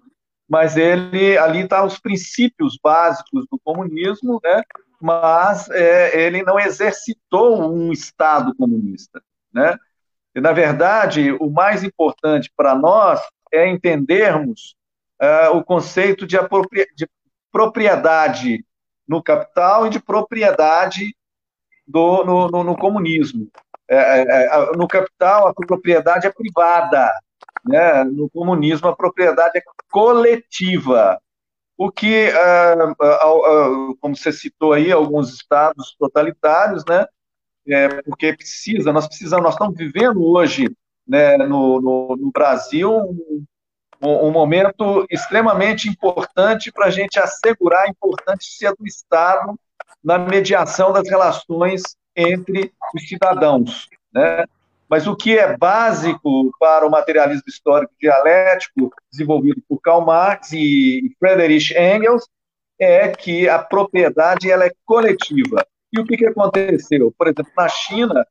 mas 0.48 0.76
ele 0.76 1.36
ali 1.38 1.60
está 1.60 1.84
os 1.84 1.98
princípios 1.98 2.78
básicos 2.82 3.46
do 3.50 3.58
comunismo, 3.58 4.40
né? 4.42 4.62
mas 5.00 5.68
é, 5.70 6.18
ele 6.18 6.42
não 6.42 6.58
exercitou 6.58 7.72
um 7.72 7.92
Estado 7.92 8.54
comunista. 8.54 9.22
Né? 9.52 9.76
E, 10.34 10.40
na 10.40 10.52
verdade, 10.52 11.32
o 11.32 11.50
mais 11.50 11.84
importante 11.84 12.50
para 12.56 12.74
nós 12.74 13.20
é 13.52 13.68
entendermos 13.68 14.74
é, 15.20 15.48
o 15.48 15.62
conceito 15.62 16.26
de, 16.26 16.36
de, 16.96 17.08
propriedade 17.52 18.64
no 19.06 19.22
capital 19.22 19.86
e 19.86 19.90
de 19.90 20.00
propriedade 20.00 21.14
do, 21.86 22.24
no, 22.24 22.48
no, 22.48 22.64
no 22.64 22.76
comunismo. 22.76 23.48
É, 23.88 23.96
é, 23.96 24.46
é 24.46 24.72
no 24.72 24.88
capital, 24.88 25.46
a 25.46 25.54
propriedade 25.54 26.26
é 26.26 26.32
privada, 26.32 27.12
né? 27.64 28.04
No 28.04 28.28
comunismo, 28.30 28.88
a 28.88 28.96
propriedade 28.96 29.58
é 29.58 29.62
coletiva, 29.90 31.18
o 31.76 31.90
que, 31.90 32.28
ah, 32.30 32.94
ah, 33.00 33.24
ah, 33.24 33.94
como 34.00 34.16
você 34.16 34.32
citou 34.32 34.72
aí, 34.72 34.92
alguns 34.92 35.32
estados 35.34 35.96
totalitários, 35.98 36.84
né? 36.88 37.06
É, 37.66 37.88
porque 38.02 38.36
precisa, 38.36 38.92
nós 38.92 39.06
precisamos, 39.06 39.44
nós 39.44 39.54
estamos 39.54 39.76
vivendo 39.76 40.22
hoje, 40.22 40.70
né, 41.06 41.38
no, 41.38 41.80
no, 41.80 42.16
no 42.16 42.30
Brasil, 42.30 42.92
um, 44.02 44.26
um, 44.26 44.30
momento 44.30 45.06
extremamente 45.10 45.88
importante 45.88 46.70
para 46.70 46.86
a 46.86 46.90
gente 46.90 47.18
assegurar 47.18 47.84
a 47.84 47.88
importância 47.88 48.74
do 48.78 48.86
Estado 48.86 49.58
na 50.02 50.18
mediação 50.18 50.92
das 50.92 51.08
relações 51.08 51.82
entre 52.14 52.70
os 52.94 53.08
cidadãos, 53.08 53.88
né? 54.12 54.44
Mas 54.94 55.08
o 55.08 55.16
que 55.16 55.36
é 55.36 55.56
básico 55.56 56.56
para 56.56 56.86
o 56.86 56.90
materialismo 56.90 57.42
histórico 57.48 57.92
dialético, 58.00 58.92
desenvolvido 59.10 59.60
por 59.68 59.80
Karl 59.80 60.02
Marx 60.02 60.52
e 60.52 61.12
Friedrich 61.18 61.74
Engels, 61.76 62.28
é 62.78 63.08
que 63.08 63.48
a 63.48 63.58
propriedade 63.58 64.48
ela 64.48 64.66
é 64.66 64.72
coletiva. 64.84 65.66
E 65.92 65.98
o 65.98 66.04
que, 66.04 66.16
que 66.16 66.26
aconteceu? 66.26 67.12
Por 67.18 67.26
exemplo, 67.26 67.50
na 67.56 67.68
China, 67.68 68.24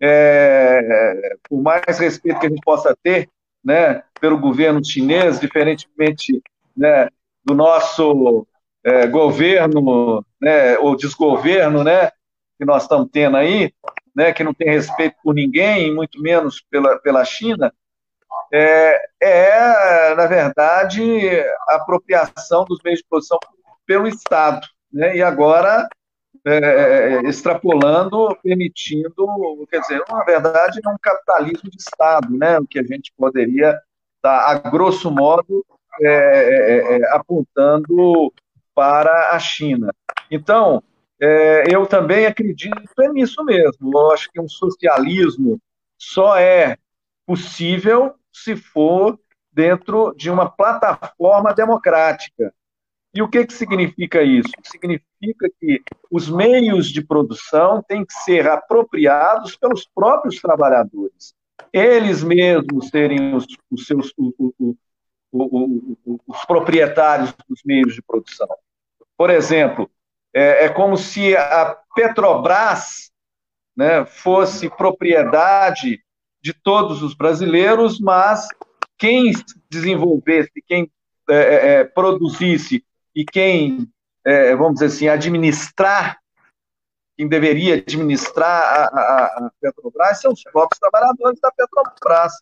é, 0.00 1.36
por 1.48 1.60
mais 1.60 1.98
respeito 1.98 2.38
que 2.38 2.46
a 2.46 2.50
gente 2.50 2.62
possa 2.64 2.96
ter 3.02 3.28
né, 3.64 4.04
pelo 4.20 4.38
governo 4.38 4.84
chinês, 4.84 5.40
diferentemente 5.40 6.40
né, 6.76 7.08
do 7.44 7.52
nosso 7.52 8.46
é, 8.84 9.08
governo, 9.08 10.24
né, 10.40 10.78
ou 10.78 10.94
desgoverno, 10.94 11.82
né, 11.82 12.12
que 12.56 12.64
nós 12.64 12.84
estamos 12.84 13.08
tendo 13.10 13.36
aí, 13.36 13.72
né, 14.16 14.32
que 14.32 14.42
não 14.42 14.54
tem 14.54 14.70
respeito 14.70 15.14
por 15.22 15.34
ninguém, 15.34 15.94
muito 15.94 16.20
menos 16.22 16.64
pela, 16.70 16.98
pela 16.98 17.22
China, 17.22 17.70
é, 18.50 19.08
é, 19.20 20.14
na 20.14 20.26
verdade, 20.26 21.02
a 21.68 21.74
apropriação 21.74 22.64
dos 22.64 22.80
meios 22.82 23.00
de 23.00 23.06
produção 23.06 23.38
pelo 23.84 24.08
Estado. 24.08 24.66
Né, 24.90 25.18
e 25.18 25.22
agora, 25.22 25.86
é, 26.46 27.20
extrapolando, 27.24 28.34
permitindo, 28.42 29.66
quer 29.70 29.80
dizer, 29.80 30.02
na 30.08 30.24
verdade, 30.24 30.80
é 30.82 30.88
um 30.88 30.96
capitalismo 31.00 31.70
de 31.70 31.76
Estado, 31.76 32.34
né, 32.34 32.58
o 32.58 32.66
que 32.66 32.78
a 32.78 32.84
gente 32.84 33.12
poderia 33.18 33.78
estar, 34.16 34.46
a 34.48 34.54
grosso 34.70 35.10
modo, 35.10 35.62
é, 36.00 36.08
é, 36.08 36.98
é 36.98 37.14
apontando 37.14 38.32
para 38.74 39.32
a 39.32 39.38
China. 39.38 39.92
Então, 40.30 40.82
é, 41.20 41.74
eu 41.74 41.86
também 41.86 42.26
acredito 42.26 42.80
nisso 43.12 43.44
mesmo. 43.44 43.90
Eu 43.92 44.10
acho 44.12 44.30
que 44.30 44.40
um 44.40 44.48
socialismo 44.48 45.60
só 45.98 46.36
é 46.36 46.76
possível 47.26 48.14
se 48.32 48.54
for 48.54 49.18
dentro 49.50 50.14
de 50.16 50.30
uma 50.30 50.48
plataforma 50.50 51.54
democrática. 51.54 52.52
E 53.14 53.22
o 53.22 53.28
que, 53.28 53.46
que 53.46 53.52
significa 53.54 54.22
isso? 54.22 54.50
Significa 54.62 55.48
que 55.58 55.82
os 56.10 56.28
meios 56.28 56.88
de 56.88 57.02
produção 57.02 57.82
têm 57.82 58.04
que 58.04 58.12
ser 58.12 58.46
apropriados 58.46 59.56
pelos 59.56 59.88
próprios 59.94 60.38
trabalhadores. 60.38 61.34
Eles 61.72 62.22
mesmos 62.22 62.88
serem 62.88 63.34
os, 63.34 63.46
os 63.70 63.86
seus 63.86 64.12
os, 65.32 66.12
os 66.26 66.44
proprietários 66.44 67.34
dos 67.48 67.62
meios 67.64 67.94
de 67.94 68.02
produção. 68.02 68.48
Por 69.16 69.30
exemplo, 69.30 69.90
é, 70.36 70.66
é 70.66 70.68
como 70.68 70.98
se 70.98 71.34
a 71.34 71.74
Petrobras 71.94 73.10
né, 73.74 74.04
fosse 74.04 74.68
propriedade 74.68 75.98
de 76.42 76.52
todos 76.52 77.02
os 77.02 77.14
brasileiros, 77.14 77.98
mas 77.98 78.46
quem 78.98 79.32
desenvolvesse, 79.70 80.62
quem 80.66 80.92
é, 81.30 81.34
é, 81.36 81.72
é 81.72 81.84
produzisse 81.84 82.84
e 83.14 83.24
quem, 83.24 83.90
é, 84.26 84.54
vamos 84.54 84.74
dizer 84.74 84.86
assim, 84.86 85.08
administrar, 85.08 86.18
quem 87.16 87.26
deveria 87.26 87.76
administrar 87.76 88.62
a, 88.62 88.84
a, 88.84 89.24
a, 89.24 89.50
Petrobras 89.58 90.20
são 90.20 90.32
os 90.32 90.42
próprios 90.42 90.78
trabalhadores 90.78 91.40
da 91.40 91.50
Petrobras. 91.50 92.34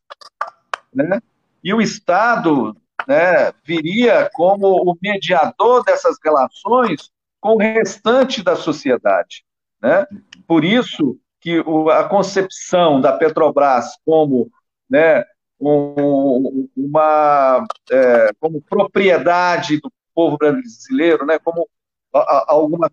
Né? 0.92 1.20
E 1.62 1.72
o 1.72 1.80
Estado 1.80 2.76
né, 3.06 3.52
viria 3.64 4.28
como 4.34 4.66
o 4.66 4.96
mediador 5.00 5.84
dessas 5.84 6.16
relações 6.24 7.14
com 7.44 7.56
o 7.56 7.58
restante 7.58 8.42
da 8.42 8.56
sociedade. 8.56 9.44
Né? 9.82 10.06
Por 10.46 10.64
isso 10.64 11.18
que 11.42 11.62
a 11.92 12.04
concepção 12.04 13.02
da 13.02 13.12
Petrobras 13.12 13.98
como 14.02 14.50
né, 14.88 15.22
um, 15.60 16.66
uma 16.74 17.66
é, 17.90 18.30
como 18.40 18.62
propriedade 18.62 19.78
do 19.78 19.92
povo 20.14 20.38
brasileiro, 20.38 21.26
né, 21.26 21.38
como 21.38 21.68
alguma 22.14 22.90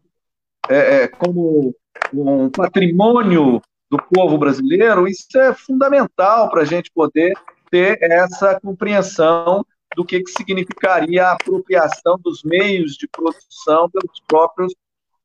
é, 0.70 1.04
é, 1.04 1.08
como 1.08 1.74
um 2.14 2.50
patrimônio 2.50 3.62
do 3.90 3.98
povo 3.98 4.38
brasileiro, 4.38 5.08
isso 5.08 5.40
é 5.40 5.54
fundamental 5.54 6.50
para 6.50 6.64
a 6.64 6.66
gente 6.66 6.92
poder 6.92 7.32
ter 7.70 7.98
essa 8.02 8.60
compreensão 8.60 9.66
do 9.96 10.06
que, 10.06 10.22
que 10.22 10.32
significaria 10.32 11.26
a 11.26 11.34
apropriação 11.34 12.18
dos 12.20 12.44
meios 12.44 12.94
de 12.94 13.08
produção 13.08 13.90
pelos 13.90 14.20
próprios 14.28 14.74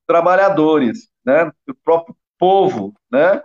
trabalhadores, 0.07 1.09
né, 1.25 1.51
do 1.67 1.75
próprio 1.75 2.17
povo, 2.39 2.95
né? 3.11 3.43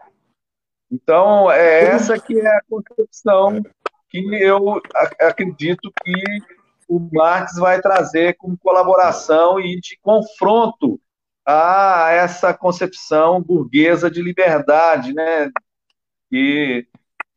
Então, 0.91 1.49
é 1.49 1.86
essa 1.86 2.19
que 2.19 2.39
é 2.39 2.47
a 2.47 2.62
concepção 2.69 3.62
que 4.10 4.19
eu 4.36 4.81
acredito 5.21 5.91
que 6.03 6.21
o 6.88 6.99
Marx 7.13 7.55
vai 7.55 7.81
trazer 7.81 8.36
como 8.36 8.57
colaboração 8.57 9.57
e 9.60 9.79
de 9.79 9.97
confronto 10.01 10.99
a 11.45 12.10
essa 12.12 12.53
concepção 12.53 13.41
burguesa 13.41 14.12
de 14.12 14.21
liberdade, 14.21 15.13
né, 15.13 15.49
que, 16.29 16.86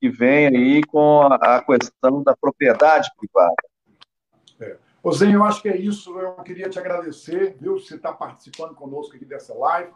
que 0.00 0.10
vem 0.10 0.48
aí 0.48 0.82
com 0.84 1.22
a, 1.22 1.64
questão 1.64 2.22
da 2.22 2.36
propriedade 2.36 3.08
privada. 3.16 3.54
Ozinho, 5.04 5.34
eu 5.34 5.44
acho 5.44 5.60
que 5.60 5.68
é 5.68 5.76
isso. 5.76 6.18
Eu 6.18 6.32
queria 6.36 6.70
te 6.70 6.78
agradecer, 6.78 7.58
viu, 7.60 7.78
você 7.78 7.96
está 7.96 8.10
participando 8.10 8.74
conosco 8.74 9.14
aqui 9.14 9.26
dessa 9.26 9.52
live. 9.52 9.92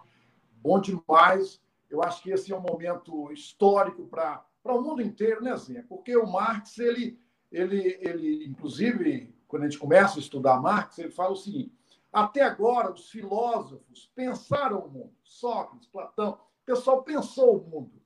Bom 0.56 0.78
demais. 0.78 1.62
Eu 1.88 2.02
acho 2.02 2.22
que 2.22 2.30
esse 2.30 2.52
é 2.52 2.56
um 2.56 2.60
momento 2.60 3.32
histórico 3.32 4.06
para 4.06 4.44
o 4.64 4.82
mundo 4.82 5.00
inteiro, 5.00 5.42
né, 5.42 5.56
Zinha? 5.56 5.82
Porque 5.88 6.14
o 6.14 6.26
Marx, 6.26 6.78
ele, 6.78 7.18
ele, 7.50 7.98
ele, 8.02 8.44
inclusive, 8.48 9.34
quando 9.48 9.62
a 9.62 9.64
gente 9.70 9.78
começa 9.78 10.18
a 10.18 10.20
estudar 10.20 10.60
Marx, 10.60 10.98
ele 10.98 11.10
fala 11.10 11.32
o 11.32 11.36
seguinte: 11.36 11.74
até 12.12 12.42
agora, 12.42 12.92
os 12.92 13.08
filósofos 13.08 14.12
pensaram 14.14 14.80
o 14.80 14.90
mundo. 14.90 15.14
Sócrates, 15.24 15.88
Platão, 15.88 16.32
o 16.32 16.66
pessoal 16.66 17.02
pensou 17.02 17.56
o 17.56 17.66
mundo. 17.66 18.02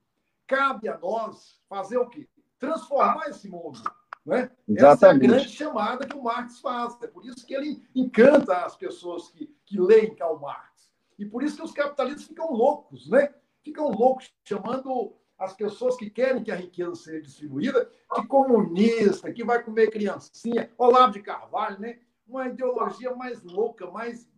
Cabe 0.47 0.89
a 0.89 0.97
nós 0.97 1.61
fazer 1.69 1.97
o 1.97 2.09
quê? 2.09 2.29
Transformar 2.61 3.29
esse 3.29 3.49
mundo. 3.49 3.83
Né? 4.25 4.51
Essa 4.77 5.09
é 5.09 5.11
a 5.11 5.15
grande 5.15 5.49
chamada 5.49 6.07
que 6.07 6.17
o 6.17 6.23
Marx 6.23 6.61
faz. 6.61 6.97
É 7.03 7.07
por 7.07 7.25
isso 7.25 7.45
que 7.45 7.55
ele 7.55 7.83
encanta 7.95 8.65
as 8.65 8.77
pessoas 8.77 9.29
que, 9.29 9.53
que 9.65 9.81
leem 9.81 10.15
Karl 10.15 10.39
Marx. 10.39 10.91
E 11.19 11.27
por 11.27 11.43
isso 11.43 11.57
que 11.57 11.63
os 11.63 11.73
capitalistas 11.73 12.25
ficam 12.25 12.53
loucos, 12.53 13.09
né? 13.09 13.35
Ficam 13.63 13.91
loucos 13.91 14.33
chamando 14.45 15.15
as 15.39 15.55
pessoas 15.55 15.97
que 15.97 16.09
querem 16.09 16.43
que 16.43 16.53
a 16.53 16.57
riqueza 16.57 16.95
seja 16.95 17.21
distribuída 17.21 17.91
de 18.17 18.27
comunista, 18.27 19.33
que 19.33 19.45
vai 19.45 19.63
comer 19.63 19.91
criancinha, 19.91 20.71
Olavo 20.79 21.13
de 21.13 21.23
Carvalho, 21.23 21.81
né? 21.81 21.99
Uma 22.27 22.47
ideologia 22.47 23.15
mais 23.15 23.43
louca, 23.43 23.91
mais 23.91 24.29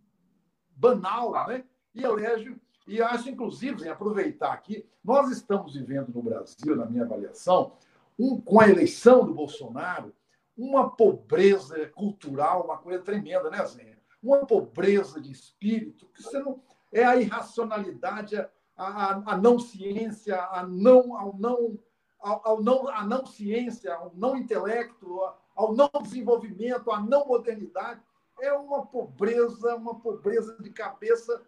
banal, 0.74 1.32
né? 1.46 1.64
E 1.94 2.02
elege, 2.02 2.56
e 2.86 3.00
acho, 3.00 3.30
inclusive, 3.30 3.84
em 3.84 3.88
aproveitar 3.88 4.52
aqui, 4.52 4.86
nós 5.02 5.30
estamos 5.30 5.74
vivendo 5.74 6.08
no 6.08 6.22
Brasil, 6.22 6.74
na 6.76 6.86
minha 6.86 7.04
avaliação, 7.04 7.72
um, 8.18 8.40
com 8.40 8.60
a 8.60 8.68
eleição 8.68 9.24
do 9.24 9.34
Bolsonaro, 9.34 10.14
uma 10.56 10.90
pobreza 10.90 11.88
cultural, 11.90 12.64
uma 12.64 12.78
coisa 12.78 13.02
tremenda, 13.02 13.50
né, 13.50 13.64
Zé? 13.66 13.98
Uma 14.22 14.46
pobreza 14.46 15.20
de 15.20 15.32
espírito, 15.32 16.08
que 16.14 16.22
você 16.22 16.38
não. 16.38 16.62
É 16.92 17.04
a 17.04 17.16
irracionalidade, 17.16 18.36
a, 18.36 18.48
a, 18.76 19.32
a 19.32 19.36
não 19.36 19.58
ciência, 19.58 20.40
a 20.40 20.64
não, 20.64 21.16
ao 21.16 21.36
não, 21.36 21.78
ao, 22.20 22.48
ao, 22.48 22.62
não, 22.62 22.88
a 22.88 23.04
não 23.04 23.26
ciência, 23.26 23.92
ao 23.92 24.12
não 24.14 24.36
intelecto, 24.36 25.20
ao 25.56 25.74
não 25.74 25.90
desenvolvimento, 26.02 26.92
à 26.92 27.00
não 27.00 27.26
modernidade. 27.26 28.00
É 28.40 28.52
uma 28.52 28.86
pobreza, 28.86 29.74
uma 29.74 29.98
pobreza 29.98 30.56
de 30.60 30.70
cabeça 30.70 31.42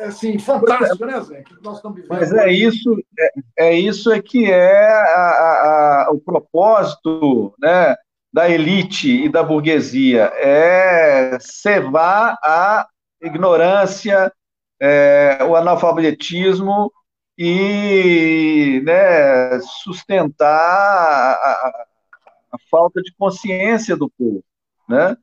assim, 0.00 0.38
fantástico, 0.38 1.04
né, 1.04 1.20
Zé? 1.20 1.42
Que 1.42 1.54
nós 1.62 1.76
estamos 1.76 1.96
vivendo. 1.96 2.10
Mas 2.10 2.32
é 2.32 2.50
isso, 2.50 2.96
é, 3.18 3.30
é 3.56 3.74
isso 3.74 4.12
é 4.12 4.20
que 4.20 4.50
é 4.50 4.88
a, 4.88 6.06
a, 6.06 6.10
o 6.12 6.20
propósito 6.20 7.54
né, 7.60 7.94
da 8.34 8.50
elite 8.50 9.24
e 9.24 9.28
da 9.28 9.44
burguesia, 9.44 10.24
é 10.34 11.38
cevar 11.38 12.36
a 12.42 12.84
ignorância, 13.22 14.32
é, 14.80 15.38
o 15.48 15.54
analfabetismo 15.54 16.92
e 17.38 18.82
né, 18.84 19.60
sustentar 19.82 20.48
a, 20.50 21.86
a, 22.52 22.58
falta 22.68 23.00
de 23.02 23.14
consciência 23.16 23.96
do 23.96 24.10
povo, 24.10 24.42
né? 24.88 25.16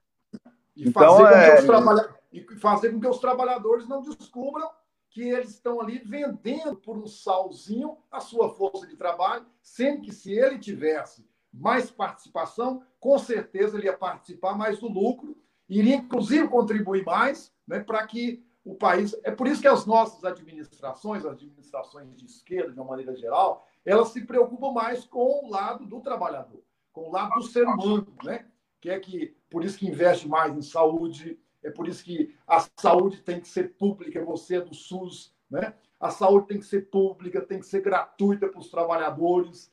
E 0.75 0.87
então, 0.87 1.17
fazer, 1.17 1.35
é... 1.35 1.49
com 1.49 1.55
que 1.55 1.61
os 1.61 1.67
trabalha... 1.67 2.20
e 2.31 2.41
fazer 2.57 2.91
com 2.91 2.99
que 2.99 3.07
os 3.07 3.19
trabalhadores 3.19 3.87
não 3.87 4.01
descubram 4.01 4.69
que 5.09 5.21
eles 5.21 5.49
estão 5.49 5.81
ali 5.81 5.99
vendendo 5.99 6.77
por 6.77 6.97
um 6.97 7.05
salzinho 7.05 7.97
a 8.09 8.21
sua 8.21 8.55
força 8.55 8.87
de 8.87 8.95
trabalho, 8.95 9.45
sendo 9.61 10.01
que 10.01 10.13
se 10.13 10.31
ele 10.31 10.57
tivesse 10.57 11.29
mais 11.53 11.91
participação, 11.91 12.81
com 12.99 13.19
certeza 13.19 13.77
ele 13.77 13.87
ia 13.87 13.97
participar 13.97 14.57
mais 14.57 14.79
do 14.79 14.87
lucro, 14.87 15.37
iria 15.67 15.95
inclusive 15.95 16.47
contribuir 16.47 17.03
mais 17.03 17.53
né, 17.67 17.81
para 17.81 18.05
que 18.07 18.45
o 18.63 18.75
país. 18.75 19.13
É 19.23 19.31
por 19.31 19.47
isso 19.47 19.61
que 19.61 19.67
as 19.67 19.85
nossas 19.85 20.23
administrações, 20.23 21.25
as 21.25 21.33
administrações 21.33 22.15
de 22.15 22.25
esquerda, 22.25 22.71
de 22.71 22.79
uma 22.79 22.91
maneira 22.91 23.15
geral, 23.15 23.67
elas 23.83 24.09
se 24.09 24.25
preocupam 24.25 24.71
mais 24.71 25.03
com 25.05 25.45
o 25.45 25.49
lado 25.49 25.85
do 25.85 25.99
trabalhador, 25.99 26.63
com 26.93 27.09
o 27.09 27.11
lado 27.11 27.33
do 27.33 27.43
ser 27.43 27.67
humano, 27.67 28.13
né? 28.23 28.45
Que 28.79 28.89
é 28.89 28.99
que 28.99 29.35
por 29.49 29.63
isso 29.63 29.77
que 29.77 29.87
investe 29.87 30.27
mais 30.27 30.55
em 30.55 30.61
saúde, 30.61 31.39
é 31.63 31.69
por 31.69 31.87
isso 31.87 32.03
que 32.03 32.35
a 32.47 32.65
saúde 32.77 33.21
tem 33.21 33.39
que 33.39 33.47
ser 33.47 33.73
pública, 33.73 34.23
você 34.23 34.57
é 34.57 34.61
do 34.61 34.73
SUS, 34.73 35.33
né? 35.49 35.73
A 35.99 36.09
saúde 36.09 36.47
tem 36.47 36.59
que 36.59 36.65
ser 36.65 36.89
pública, 36.89 37.41
tem 37.41 37.59
que 37.59 37.65
ser 37.65 37.81
gratuita 37.81 38.47
para 38.47 38.59
os 38.59 38.69
trabalhadores. 38.71 39.71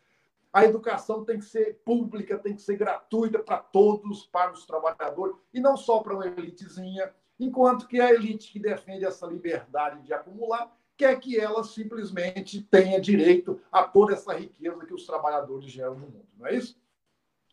A 0.53 0.64
educação 0.64 1.24
tem 1.24 1.38
que 1.38 1.44
ser 1.46 1.81
pública, 1.85 2.37
tem 2.37 2.55
que 2.55 2.61
ser 2.61 2.77
gratuita 2.77 3.38
para 3.38 3.59
todos, 3.59 4.27
para 4.27 4.53
os 4.53 4.66
trabalhadores, 4.66 5.37
e 5.55 5.61
não 5.61 5.77
só 5.77 6.01
para 6.01 6.14
uma 6.14 6.27
elitezinha 6.27 7.11
enquanto 7.40 7.87
que 7.87 8.01
a 8.01 8.12
elite 8.12 8.53
que 8.53 8.59
defende 8.59 9.05
essa 9.05 9.27
liberdade 9.27 10.03
de 10.03 10.12
acumular 10.12 10.70
quer 10.96 11.18
que 11.20 11.38
ela 11.38 11.62
simplesmente 11.62 12.61
tenha 12.61 13.01
direito 13.01 13.61
a 13.70 13.85
toda 13.85 14.14
essa 14.14 14.35
riqueza 14.35 14.85
que 14.85 14.92
os 14.92 15.07
trabalhadores 15.07 15.71
geram 15.71 15.94
no 15.94 16.06
mundo, 16.06 16.27
não 16.37 16.46
é 16.48 16.56
isso? 16.56 16.77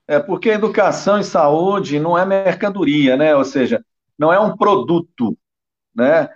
É 0.08 0.20
porque 0.20 0.50
educação 0.50 1.20
e 1.20 1.24
saúde 1.24 2.00
não 2.00 2.18
é 2.18 2.26
mercadoria, 2.26 3.16
né? 3.16 3.36
Ou 3.36 3.46
seja, 3.46 3.84
não 4.18 4.32
é 4.32 4.40
um 4.40 4.56
produto, 4.56 5.38
né? 5.94 6.30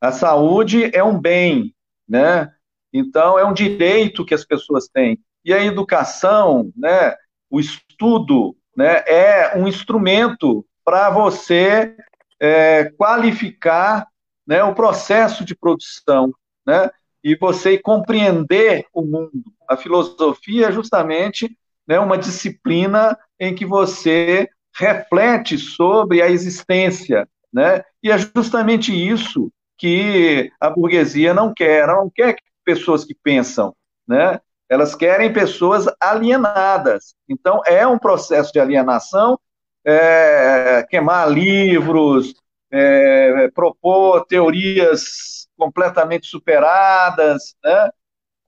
A 0.00 0.12
saúde 0.12 0.90
é 0.94 1.02
um 1.02 1.18
bem, 1.18 1.74
né? 2.08 2.52
Então 2.92 3.38
é 3.38 3.44
um 3.44 3.52
direito 3.52 4.24
que 4.24 4.34
as 4.34 4.44
pessoas 4.44 4.88
têm. 4.88 5.18
E 5.44 5.52
a 5.52 5.64
educação, 5.64 6.72
né? 6.76 7.14
O 7.48 7.60
estudo, 7.60 8.56
né? 8.76 9.04
É 9.06 9.58
um 9.58 9.68
instrumento 9.68 10.64
para 10.84 11.10
você 11.10 11.96
é, 12.40 12.90
qualificar 12.90 14.08
né, 14.46 14.64
o 14.64 14.74
processo 14.74 15.44
de 15.44 15.54
produção, 15.54 16.34
né, 16.66 16.90
e 17.22 17.36
você 17.36 17.78
compreender 17.78 18.86
o 18.92 19.02
mundo. 19.02 19.44
A 19.68 19.76
filosofia 19.76 20.68
é 20.68 20.72
justamente 20.72 21.56
né, 21.86 22.00
uma 22.00 22.16
disciplina 22.18 23.16
em 23.38 23.54
que 23.54 23.66
você 23.66 24.48
reflete 24.76 25.58
sobre 25.58 26.22
a 26.22 26.28
existência, 26.28 27.28
né? 27.52 27.82
E 28.02 28.10
é 28.10 28.18
justamente 28.18 28.92
isso 28.92 29.50
que 29.76 30.50
a 30.60 30.70
burguesia 30.70 31.34
não 31.34 31.52
quer. 31.52 31.80
Ela 31.80 31.96
não 31.96 32.10
quer 32.10 32.36
pessoas 32.64 33.04
que 33.04 33.14
pensam, 33.14 33.74
né? 34.06 34.40
Elas 34.68 34.94
querem 34.94 35.32
pessoas 35.32 35.86
alienadas. 36.00 37.14
Então, 37.28 37.60
é 37.66 37.86
um 37.86 37.98
processo 37.98 38.52
de 38.52 38.60
alienação, 38.60 39.38
é, 39.84 40.86
queimar 40.88 41.28
livros, 41.28 42.34
é, 42.70 43.48
propor 43.52 44.24
teorias 44.26 45.48
completamente 45.56 46.26
superadas, 46.26 47.54
né? 47.64 47.90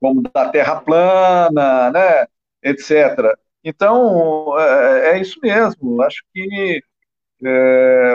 como 0.01 0.23
da 0.23 0.49
Terra 0.49 0.81
plana, 0.81 1.91
né? 1.91 2.27
etc. 2.62 3.37
Então, 3.65 4.59
é, 4.59 5.13
é 5.13 5.21
isso 5.21 5.39
mesmo. 5.43 6.03
Acho 6.03 6.23
que 6.33 6.83
é, 7.45 8.15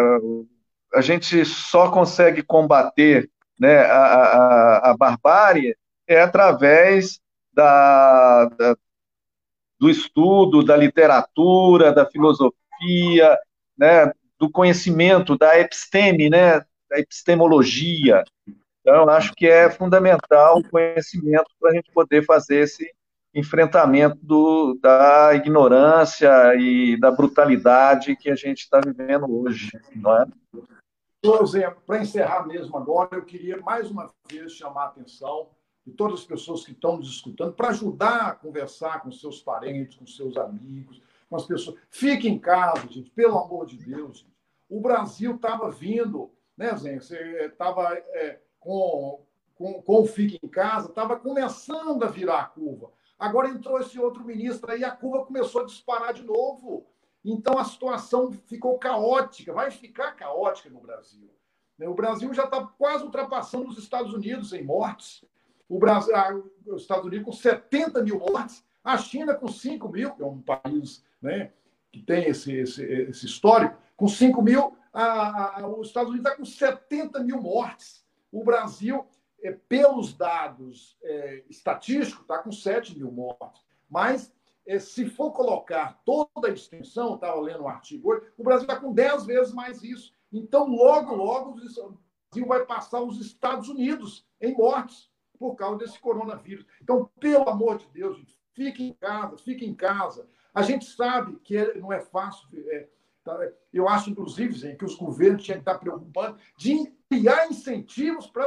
a 0.94 1.02
gente 1.02 1.44
só 1.46 1.92
consegue 1.92 2.42
combater 2.42 3.30
né, 3.60 3.80
a, 3.80 3.98
a, 3.98 4.92
a 4.92 4.98
barbárie 4.98 5.76
é 6.08 6.22
através 6.22 7.20
da, 7.54 8.46
da, 8.46 8.78
do 9.80 9.90
estudo, 9.90 10.64
da 10.64 10.78
literatura, 10.78 11.92
da 11.92 12.06
filosofia, 12.06 13.38
né, 13.78 14.12
do 14.40 14.50
conhecimento, 14.50 15.38
da 15.38 15.60
episteme, 15.60 16.30
né, 16.30 16.60
da 16.90 17.00
epistemologia. 17.00 18.24
Então, 18.82 19.10
acho 19.10 19.34
que 19.34 19.48
é 19.48 19.70
fundamental 19.70 20.60
o 20.60 20.70
conhecimento 20.70 21.50
para 21.60 21.72
a 21.72 21.74
gente 21.74 21.92
poder 21.92 22.24
fazer 22.26 22.60
esse 22.62 22.90
enfrentamento 23.38 24.18
do, 24.22 24.80
da 24.82 25.36
ignorância 25.36 26.56
e 26.56 27.00
da 27.00 27.12
brutalidade 27.12 28.16
que 28.16 28.32
a 28.32 28.36
gente 28.36 28.62
está 28.62 28.80
vivendo 28.80 29.30
hoje, 29.30 29.70
não 29.96 30.18
é? 30.18 30.26
Para 31.86 32.02
encerrar 32.02 32.48
mesmo 32.48 32.76
agora, 32.78 33.10
eu 33.16 33.24
queria 33.24 33.60
mais 33.62 33.92
uma 33.92 34.12
vez 34.28 34.54
chamar 34.54 34.84
a 34.84 34.88
atenção 34.88 35.50
de 35.86 35.92
todas 35.94 36.22
as 36.22 36.26
pessoas 36.26 36.66
que 36.66 36.72
estão 36.72 36.98
nos 36.98 37.10
escutando 37.10 37.54
para 37.54 37.70
ajudar 37.70 38.28
a 38.28 38.36
conversar 38.36 39.02
com 39.02 39.12
seus 39.12 39.40
parentes, 39.40 39.98
com 39.98 40.08
seus 40.08 40.36
amigos, 40.36 41.02
com 41.30 41.36
as 41.36 41.46
pessoas. 41.46 41.78
Fique 41.92 42.28
em 42.28 42.40
casa, 42.40 42.88
gente, 42.90 43.12
pelo 43.12 43.38
amor 43.38 43.68
de 43.68 43.78
Deus. 43.78 44.20
Gente. 44.20 44.34
O 44.68 44.82
Brasil 44.82 45.36
estava 45.36 45.70
vindo, 45.70 46.32
né? 46.58 46.72
Você 46.72 47.18
estava 47.46 47.94
é, 47.94 48.40
com, 48.60 49.24
com, 49.54 49.82
com 49.82 50.02
o 50.02 50.08
Fique 50.08 50.40
em 50.42 50.50
Casa, 50.50 50.90
estava 50.90 51.20
começando 51.20 52.04
a 52.04 52.08
virar 52.08 52.40
a 52.40 52.46
curva. 52.46 52.92
Agora 53.18 53.50
entrou 53.50 53.80
esse 53.80 54.00
outro 54.00 54.24
ministro 54.24 54.72
aí, 54.72 54.84
a 54.84 54.92
curva 54.92 55.26
começou 55.26 55.62
a 55.62 55.66
disparar 55.66 56.14
de 56.14 56.24
novo. 56.24 56.86
Então 57.26 57.58
a 57.58 57.66
situação 57.66 58.32
ficou 58.32 58.78
caótica, 58.78 59.54
vai 59.54 59.72
ficar 59.72 60.14
caótica 60.14 60.70
no 60.70 60.80
Brasil. 60.80 61.30
O 61.80 61.94
Brasil 61.94 62.34
já 62.34 62.46
está 62.46 62.66
quase 62.66 63.04
ultrapassando 63.04 63.68
os 63.68 63.78
Estados 63.78 64.14
Unidos 64.14 64.54
em 64.54 64.64
mortes. 64.64 65.24
O 65.70 65.78
Brasil, 65.78 66.14
os 66.66 66.82
Estados 66.82 67.06
Unidos 67.06 67.26
com 67.26 67.32
70 67.32 68.02
mil 68.02 68.20
mortes, 68.20 68.64
a 68.84 68.98
China 68.98 69.36
com 69.36 69.48
5 69.48 69.90
mil, 69.90 70.14
que 70.14 70.24
é 70.24 70.26
um 70.26 70.42
país 70.42 71.04
né, 71.22 71.52
que 71.92 72.02
tem 72.02 72.26
esse, 72.26 72.54
esse, 72.54 72.84
esse 72.84 73.26
histórico, 73.26 73.78
com 73.96 74.08
5 74.08 74.42
mil, 74.42 74.78
a, 74.94 75.62
a, 75.62 75.68
os 75.68 75.88
Estados 75.88 76.10
Unidos 76.10 76.32
está 76.32 76.38
com 76.38 76.46
70 76.46 77.20
mil 77.24 77.42
mortes. 77.42 78.06
O 78.32 78.44
Brasil, 78.44 79.06
é, 79.44 79.52
pelos 79.52 80.14
dados 80.14 80.98
é, 81.04 81.44
estatísticos, 81.50 82.22
está 82.22 82.40
com 82.40 82.52
7 82.52 82.98
mil 82.98 83.12
mortes. 83.12 83.62
Mas 83.90 84.34
é, 84.66 84.80
se 84.80 85.06
for 85.10 85.32
colocar 85.32 86.02
toda 86.06 86.48
a 86.48 86.52
extensão, 86.52 87.16
estava 87.16 87.40
lendo 87.40 87.64
um 87.64 87.70
artigo 87.70 88.12
hoje, 88.12 88.28
o 88.38 88.44
Brasil 88.44 88.68
está 88.68 88.80
com 88.80 88.94
10 88.94 89.26
vezes 89.26 89.54
mais 89.54 89.82
isso. 89.82 90.14
Então, 90.32 90.68
logo, 90.68 91.16
logo, 91.16 91.52
o 91.52 91.54
Brasil 91.54 92.48
vai 92.48 92.66
passar 92.66 93.02
os 93.02 93.20
Estados 93.20 93.70
Unidos 93.70 94.26
em 94.42 94.54
mortes 94.54 95.10
por 95.40 95.56
causa 95.56 95.78
desse 95.78 96.00
coronavírus. 96.00 96.66
Então, 96.82 97.10
pelo 97.20 97.48
amor 97.48 97.78
de 97.78 97.88
Deus, 97.90 98.18
gente, 98.18 98.38
fique 98.54 98.84
em 98.84 98.94
casa, 98.94 99.38
fique 99.38 99.66
em 99.66 99.74
casa. 99.74 100.28
A 100.54 100.62
gente 100.62 100.86
sabe 100.86 101.40
que 101.44 101.56
é, 101.56 101.78
não 101.80 101.94
é 101.94 102.02
fácil. 102.02 102.48
É, 102.54 102.90
tá, 103.24 103.40
eu 103.72 103.88
acho, 103.88 104.10
inclusive, 104.10 104.76
que 104.76 104.84
os 104.84 104.96
governos 104.96 105.44
tinham 105.44 105.60
que 105.60 105.62
estar 105.62 105.80
preocupados 105.80 106.42
de 106.58 106.92
criar 107.10 107.48
incentivos 107.48 108.28
para 108.28 108.44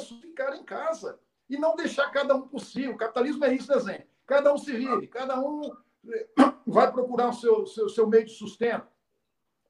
ficar 0.00 0.56
em 0.56 0.64
casa 0.64 1.18
e 1.48 1.56
não 1.56 1.76
deixar 1.76 2.10
cada 2.10 2.34
um 2.34 2.42
por 2.42 2.60
si. 2.60 2.88
O 2.88 2.96
capitalismo 2.96 3.44
é 3.44 3.54
isso, 3.54 3.72
né, 3.84 4.04
Cada 4.26 4.52
um 4.52 4.58
se 4.58 4.72
vive, 4.72 5.06
cada 5.06 5.38
um 5.40 5.62
eh, 6.08 6.26
vai 6.66 6.90
procurar 6.90 7.28
o 7.28 7.32
seu, 7.32 7.66
seu, 7.66 7.88
seu 7.88 8.06
meio 8.08 8.24
de 8.24 8.32
sustento. 8.32 8.86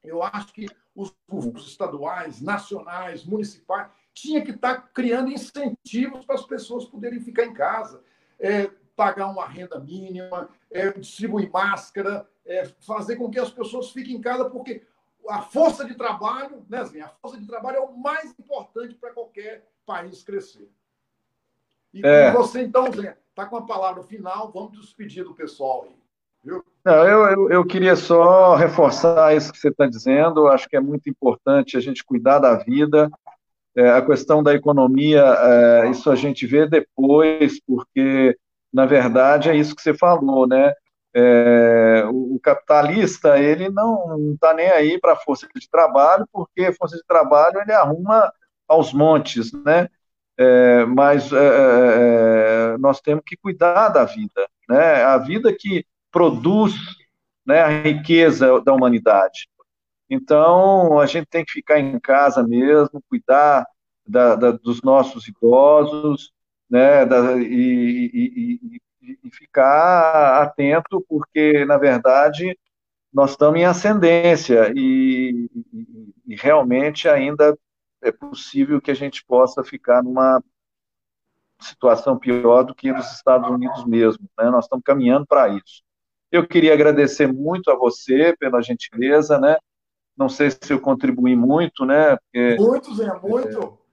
Eu 0.03 0.23
acho 0.23 0.53
que 0.53 0.67
os 0.95 1.67
estaduais, 1.67 2.41
nacionais, 2.41 3.23
municipais, 3.23 3.91
tinha 4.13 4.43
que 4.43 4.51
estar 4.51 4.89
criando 4.93 5.31
incentivos 5.31 6.25
para 6.25 6.35
as 6.35 6.45
pessoas 6.45 6.85
poderem 6.85 7.19
ficar 7.19 7.45
em 7.45 7.53
casa, 7.53 8.01
é, 8.39 8.71
pagar 8.95 9.27
uma 9.27 9.45
renda 9.45 9.79
mínima, 9.79 10.49
é, 10.71 10.91
distribuir 10.91 11.51
máscara, 11.51 12.27
é, 12.43 12.65
fazer 12.79 13.15
com 13.17 13.29
que 13.29 13.37
as 13.37 13.51
pessoas 13.51 13.91
fiquem 13.91 14.15
em 14.15 14.21
casa, 14.21 14.49
porque 14.49 14.81
a 15.29 15.41
força 15.41 15.85
de 15.85 15.95
trabalho, 15.95 16.65
né, 16.69 16.83
Zé? 16.85 17.01
A 17.01 17.09
força 17.09 17.37
de 17.37 17.47
trabalho 17.47 17.77
é 17.77 17.81
o 17.81 17.97
mais 17.97 18.33
importante 18.39 18.95
para 18.95 19.11
qualquer 19.11 19.67
país 19.85 20.23
crescer. 20.23 20.69
E, 21.93 22.05
é. 22.05 22.31
você, 22.31 22.61
então, 22.61 22.91
Zé, 22.91 23.17
está 23.29 23.45
com 23.45 23.57
a 23.57 23.65
palavra 23.65 24.03
final, 24.03 24.51
vamos 24.51 24.79
despedir 24.79 25.23
do 25.23 25.33
pessoal 25.33 25.85
aí. 25.87 25.95
Viu? 26.43 26.63
Não, 26.85 27.05
eu, 27.05 27.25
eu, 27.25 27.49
eu, 27.51 27.65
queria 27.65 27.95
só 27.95 28.55
reforçar 28.55 29.35
isso 29.35 29.51
que 29.51 29.59
você 29.59 29.69
está 29.69 29.85
dizendo. 29.85 30.47
Acho 30.47 30.69
que 30.69 30.77
é 30.77 30.79
muito 30.79 31.09
importante 31.09 31.75
a 31.75 31.79
gente 31.79 32.03
cuidar 32.03 32.39
da 32.39 32.55
vida. 32.55 33.09
É, 33.75 33.91
a 33.91 34.01
questão 34.01 34.41
da 34.41 34.53
economia, 34.53 35.23
é, 35.23 35.89
isso 35.89 36.09
a 36.09 36.15
gente 36.15 36.47
vê 36.47 36.67
depois, 36.67 37.59
porque, 37.61 38.35
na 38.73 38.85
verdade, 38.85 39.49
é 39.49 39.55
isso 39.55 39.75
que 39.75 39.81
você 39.81 39.93
falou, 39.93 40.47
né? 40.47 40.73
É, 41.19 42.03
o, 42.11 42.39
capitalista, 42.43 43.39
ele 43.39 43.69
não 43.69 44.33
está 44.33 44.53
nem 44.53 44.69
aí 44.69 44.99
para 44.99 45.13
a 45.13 45.17
força 45.17 45.47
de 45.55 45.69
trabalho, 45.69 46.27
porque 46.31 46.65
a 46.65 46.73
força 46.73 46.95
de 46.95 47.03
trabalho 47.07 47.59
ele 47.59 47.73
arruma 47.73 48.31
aos 48.67 48.93
montes, 48.93 49.51
né? 49.51 49.89
É, 50.37 50.85
mas 50.85 51.33
é, 51.33 51.37
é, 51.37 52.73
é, 52.75 52.77
nós 52.77 53.01
temos 53.01 53.23
que 53.25 53.35
cuidar 53.35 53.89
da 53.89 54.05
vida, 54.05 54.47
né? 54.69 55.03
A 55.03 55.17
vida 55.17 55.51
que 55.51 55.83
produz 56.11 56.75
né, 57.45 57.61
a 57.61 57.67
riqueza 57.67 58.61
da 58.61 58.73
humanidade. 58.73 59.47
Então, 60.09 60.99
a 60.99 61.05
gente 61.05 61.25
tem 61.27 61.43
que 61.43 61.51
ficar 61.51 61.79
em 61.79 61.99
casa 61.99 62.45
mesmo, 62.45 63.01
cuidar 63.09 63.65
da, 64.05 64.35
da, 64.35 64.51
dos 64.51 64.81
nossos 64.81 65.27
idosos, 65.27 66.31
né, 66.69 67.05
da, 67.05 67.37
e, 67.37 68.11
e, 68.13 68.59
e, 68.75 68.81
e, 69.23 69.31
ficar 69.31 70.41
atento, 70.41 71.03
porque, 71.07 71.65
na 71.65 71.77
verdade, 71.77 72.57
nós 73.13 73.31
estamos 73.31 73.59
em 73.59 73.65
ascendência 73.65 74.71
e, 74.75 75.49
e 76.25 76.35
realmente 76.35 77.07
ainda 77.07 77.57
é 78.01 78.11
possível 78.11 78.81
que 78.81 78.91
a 78.91 78.95
gente 78.95 79.23
possa 79.25 79.63
ficar 79.63 80.03
numa 80.03 80.41
situação 81.59 82.17
pior 82.17 82.63
do 82.63 82.75
que 82.75 82.91
nos 82.91 83.11
Estados 83.13 83.49
Unidos 83.49 83.85
mesmo. 83.85 84.29
Né? 84.37 84.49
Nós 84.49 84.65
estamos 84.65 84.83
caminhando 84.83 85.25
para 85.25 85.49
isso. 85.49 85.81
Eu 86.31 86.45
queria 86.45 86.73
agradecer 86.73 87.31
muito 87.31 87.71
a 87.71 87.75
você 87.75 88.35
pela 88.37 88.61
gentileza, 88.61 89.39
né? 89.39 89.57
Não 90.15 90.27
sei 90.27 90.51
se 90.51 90.73
eu 90.73 90.79
contribuí 90.79 91.35
muito, 91.35 91.85
né? 91.85 92.17
Porque, 92.17 92.55
muito, 92.59 92.93
Zé, 92.95 93.13
muito. 93.19 93.59
É, 93.59 93.86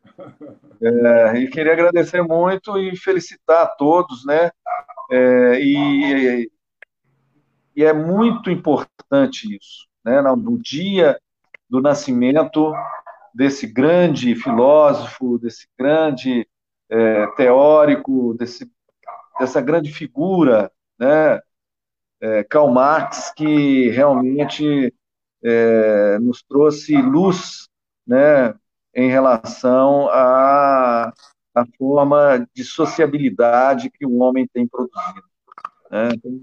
é, 0.80 1.38
e 1.38 1.48
queria 1.48 1.72
agradecer 1.72 2.22
muito 2.22 2.78
e 2.78 2.96
felicitar 2.96 3.64
a 3.64 3.68
todos, 3.68 4.24
né? 4.24 4.50
É, 5.10 5.60
e, 5.60 6.50
e 7.76 7.84
é 7.84 7.92
muito 7.92 8.50
importante 8.50 9.56
isso, 9.56 9.86
né? 10.04 10.20
No 10.22 10.58
dia 10.58 11.18
do 11.68 11.80
nascimento 11.80 12.72
desse 13.34 13.66
grande 13.66 14.34
filósofo, 14.36 15.38
desse 15.38 15.66
grande 15.76 16.46
é, 16.88 17.26
teórico, 17.32 18.34
desse, 18.34 18.70
dessa 19.38 19.60
grande 19.60 19.92
figura, 19.92 20.70
né, 20.98 21.40
é, 22.20 22.44
Karl 22.44 22.70
Marx, 22.70 23.32
que 23.34 23.90
realmente 23.90 24.94
é, 25.42 26.18
nos 26.20 26.42
trouxe 26.42 26.96
luz, 26.96 27.68
né, 28.06 28.54
em 28.94 29.10
relação 29.10 30.08
à, 30.10 31.12
à 31.54 31.66
forma 31.78 32.46
de 32.54 32.64
sociabilidade 32.64 33.90
que 33.90 34.06
o 34.06 34.18
homem 34.18 34.46
tem 34.46 34.66
produzido. 34.66 35.22
Né? 35.90 36.08
Então, 36.14 36.40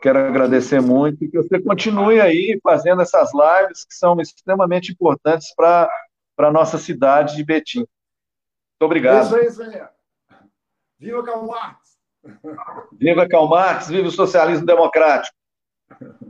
quero 0.00 0.18
agradecer 0.18 0.80
muito 0.80 1.24
e 1.24 1.28
que 1.28 1.36
você 1.36 1.60
continue 1.60 2.20
aí 2.20 2.58
fazendo 2.62 3.02
essas 3.02 3.30
lives 3.32 3.84
que 3.84 3.94
são 3.94 4.20
extremamente 4.20 4.92
importantes 4.92 5.54
para 5.54 5.88
a 6.38 6.52
nossa 6.52 6.78
cidade 6.78 7.36
de 7.36 7.44
Betim. 7.44 7.78
Muito 7.80 7.88
obrigado. 8.82 9.24
Isso 9.24 9.36
aí, 9.36 9.50
Zé. 9.50 9.90
Viva 10.98 11.24
Karl 11.24 11.46
Marx! 11.46 11.98
Viva 12.92 13.28
Karl 13.28 13.48
Marx, 13.48 13.88
viva 13.88 14.08
o 14.08 14.12
socialismo 14.12 14.66
democrático! 14.66 15.36